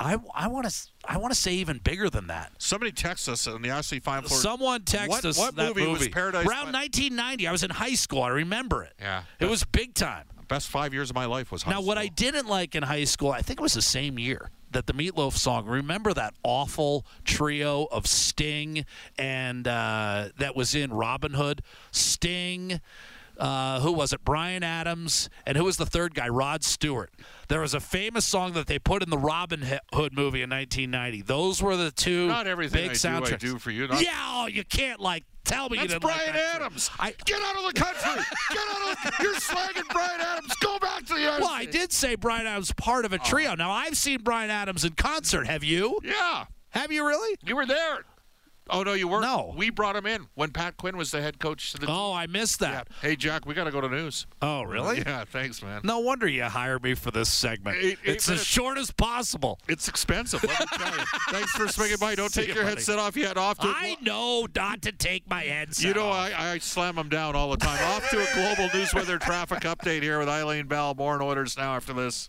I, 0.00 0.16
I 0.34 0.48
want 0.48 0.68
to 0.68 0.88
I 1.04 1.16
want 1.18 1.32
to 1.32 1.38
say 1.38 1.54
even 1.54 1.78
bigger 1.78 2.08
than 2.08 2.28
that. 2.28 2.52
Somebody 2.58 2.92
text 2.92 3.28
us 3.28 3.46
on 3.46 3.62
the 3.62 3.70
Ashley 3.70 4.00
Fine 4.00 4.22
Floor. 4.22 4.38
Someone 4.40 4.82
text 4.82 5.08
what, 5.08 5.24
us 5.24 5.38
What 5.38 5.56
that 5.56 5.74
movie, 5.74 5.90
was 5.90 6.08
Paradise? 6.08 6.46
around 6.46 6.72
1990. 6.72 7.46
I 7.46 7.52
was 7.52 7.62
in 7.62 7.70
high 7.70 7.94
school. 7.94 8.22
I 8.22 8.28
remember 8.28 8.82
it. 8.82 8.92
Yeah, 9.00 9.22
it 9.40 9.46
was 9.46 9.64
big 9.64 9.94
time. 9.94 10.24
best 10.46 10.68
five 10.68 10.94
years 10.94 11.10
of 11.10 11.16
my 11.16 11.24
life 11.26 11.50
was 11.50 11.62
high 11.62 11.72
Now, 11.72 11.80
what 11.80 11.98
I 11.98 12.06
didn't 12.06 12.46
like 12.46 12.74
in 12.74 12.82
high 12.84 13.04
school, 13.04 13.30
I 13.30 13.42
think 13.42 13.60
it 13.60 13.62
was 13.62 13.74
the 13.74 13.82
same 13.82 14.18
year 14.18 14.50
that 14.70 14.86
the 14.86 14.92
Meatloaf 14.92 15.32
song. 15.32 15.66
Remember 15.66 16.12
that 16.14 16.34
awful 16.42 17.06
trio 17.24 17.86
of 17.90 18.06
Sting 18.06 18.84
and 19.18 19.66
uh, 19.66 20.28
that 20.38 20.54
was 20.54 20.74
in 20.74 20.92
Robin 20.92 21.34
Hood? 21.34 21.62
Sting. 21.90 22.80
Uh, 23.38 23.80
who 23.80 23.92
was 23.92 24.12
it? 24.12 24.24
Bryan 24.24 24.62
Adams, 24.64 25.30
and 25.46 25.56
who 25.56 25.64
was 25.64 25.76
the 25.76 25.86
third 25.86 26.14
guy? 26.14 26.28
Rod 26.28 26.64
Stewart. 26.64 27.10
There 27.48 27.60
was 27.60 27.72
a 27.72 27.80
famous 27.80 28.26
song 28.26 28.52
that 28.54 28.66
they 28.66 28.78
put 28.78 29.02
in 29.02 29.10
the 29.10 29.18
Robin 29.18 29.62
Hood 29.94 30.12
movie 30.12 30.42
in 30.42 30.50
1990. 30.50 31.22
Those 31.22 31.62
were 31.62 31.76
the 31.76 31.90
two 31.90 32.26
Not 32.28 32.46
everything 32.46 32.82
big 32.82 32.90
I 32.90 32.94
soundtracks. 32.94 33.38
do, 33.40 33.48
I 33.48 33.52
do 33.52 33.58
for 33.58 33.70
you. 33.70 33.86
Not- 33.88 34.02
yeah, 34.02 34.12
oh, 34.26 34.46
you 34.46 34.64
can't 34.64 35.00
like 35.00 35.24
tell 35.44 35.68
me 35.70 35.76
you 35.78 35.82
That's 35.88 35.92
didn't 35.94 36.02
Bryan 36.02 36.26
like 36.26 36.34
that. 36.34 36.54
Adams. 36.62 36.90
Get 37.24 37.40
out 37.40 37.56
of 37.56 37.72
the 37.72 37.80
country. 37.80 38.22
Get 38.50 38.58
out 38.58 38.90
of 38.90 39.02
the. 39.18 39.22
You're 39.22 39.34
slagging 39.34 39.88
Bryan 39.88 40.20
Adams. 40.20 40.52
Go 40.60 40.78
back 40.80 41.04
to 41.06 41.14
the 41.14 41.20
United 41.20 41.40
Well, 41.42 41.50
I 41.52 41.64
did 41.64 41.92
say 41.92 42.16
Bryan 42.16 42.46
Adams 42.46 42.72
part 42.72 43.04
of 43.04 43.12
a 43.12 43.18
trio. 43.18 43.54
Now 43.54 43.70
I've 43.70 43.96
seen 43.96 44.20
Bryan 44.22 44.50
Adams 44.50 44.84
in 44.84 44.92
concert. 44.94 45.46
Have 45.46 45.62
you? 45.64 46.00
Yeah. 46.02 46.46
Have 46.70 46.92
you 46.92 47.06
really? 47.06 47.38
You 47.46 47.56
were 47.56 47.66
there. 47.66 48.04
Oh 48.70 48.82
no, 48.82 48.92
you 48.92 49.08
weren't. 49.08 49.22
No. 49.22 49.54
we 49.56 49.70
brought 49.70 49.96
him 49.96 50.06
in 50.06 50.26
when 50.34 50.50
Pat 50.50 50.76
Quinn 50.76 50.96
was 50.96 51.10
the 51.10 51.20
head 51.22 51.38
coach 51.38 51.72
to 51.72 51.78
the. 51.78 51.86
Oh, 51.88 52.12
I 52.12 52.26
missed 52.26 52.60
that. 52.60 52.88
Hey 53.02 53.16
Jack, 53.16 53.46
we 53.46 53.54
got 53.54 53.64
to 53.64 53.70
go 53.70 53.80
to 53.80 53.88
news. 53.88 54.26
Oh, 54.42 54.62
really? 54.62 54.98
Yeah, 55.08 55.24
thanks, 55.24 55.62
man. 55.62 55.80
No 55.84 56.00
wonder 56.00 56.26
you 56.28 56.44
hired 56.44 56.82
me 56.82 56.94
for 56.94 57.10
this 57.10 57.32
segment. 57.32 57.76
Eight- 57.78 57.84
eight 57.84 57.98
it's 58.04 58.28
minutes. 58.28 58.42
as 58.42 58.46
short 58.46 58.76
as 58.78 58.90
possible. 58.90 59.58
It's 59.68 59.88
expensive. 59.88 60.42
Let 60.44 60.60
me 60.60 60.66
tell 60.76 60.98
you. 60.98 61.04
Thanks 61.30 61.50
for 61.52 61.68
swinging 61.68 61.96
by. 61.98 62.14
Don't 62.14 62.30
See 62.30 62.40
take 62.42 62.48
you, 62.48 62.54
your 62.54 62.64
buddy. 62.64 62.74
headset 62.76 62.98
off 62.98 63.16
yet. 63.16 63.36
Off 63.38 63.58
to. 63.60 63.68
I 63.68 63.96
know 64.02 64.46
not 64.54 64.82
to 64.82 64.92
take 64.92 65.28
my 65.30 65.42
headset. 65.44 65.84
You 65.84 65.94
know, 65.94 66.08
off. 66.08 66.30
I, 66.36 66.52
I 66.54 66.58
slam 66.58 66.96
them 66.96 67.08
down 67.08 67.34
all 67.36 67.50
the 67.50 67.56
time. 67.56 67.82
Off 67.94 68.08
to 68.10 68.18
a 68.20 68.34
global 68.34 68.68
news 68.74 68.92
weather 68.92 69.18
traffic 69.18 69.60
update 69.60 70.02
here 70.02 70.18
with 70.18 70.28
Eileen 70.28 70.66
Bell. 70.66 70.94
More 70.94 71.14
on 71.14 71.22
Oilers 71.22 71.56
now 71.56 71.74
after 71.76 71.92
this. 71.92 72.28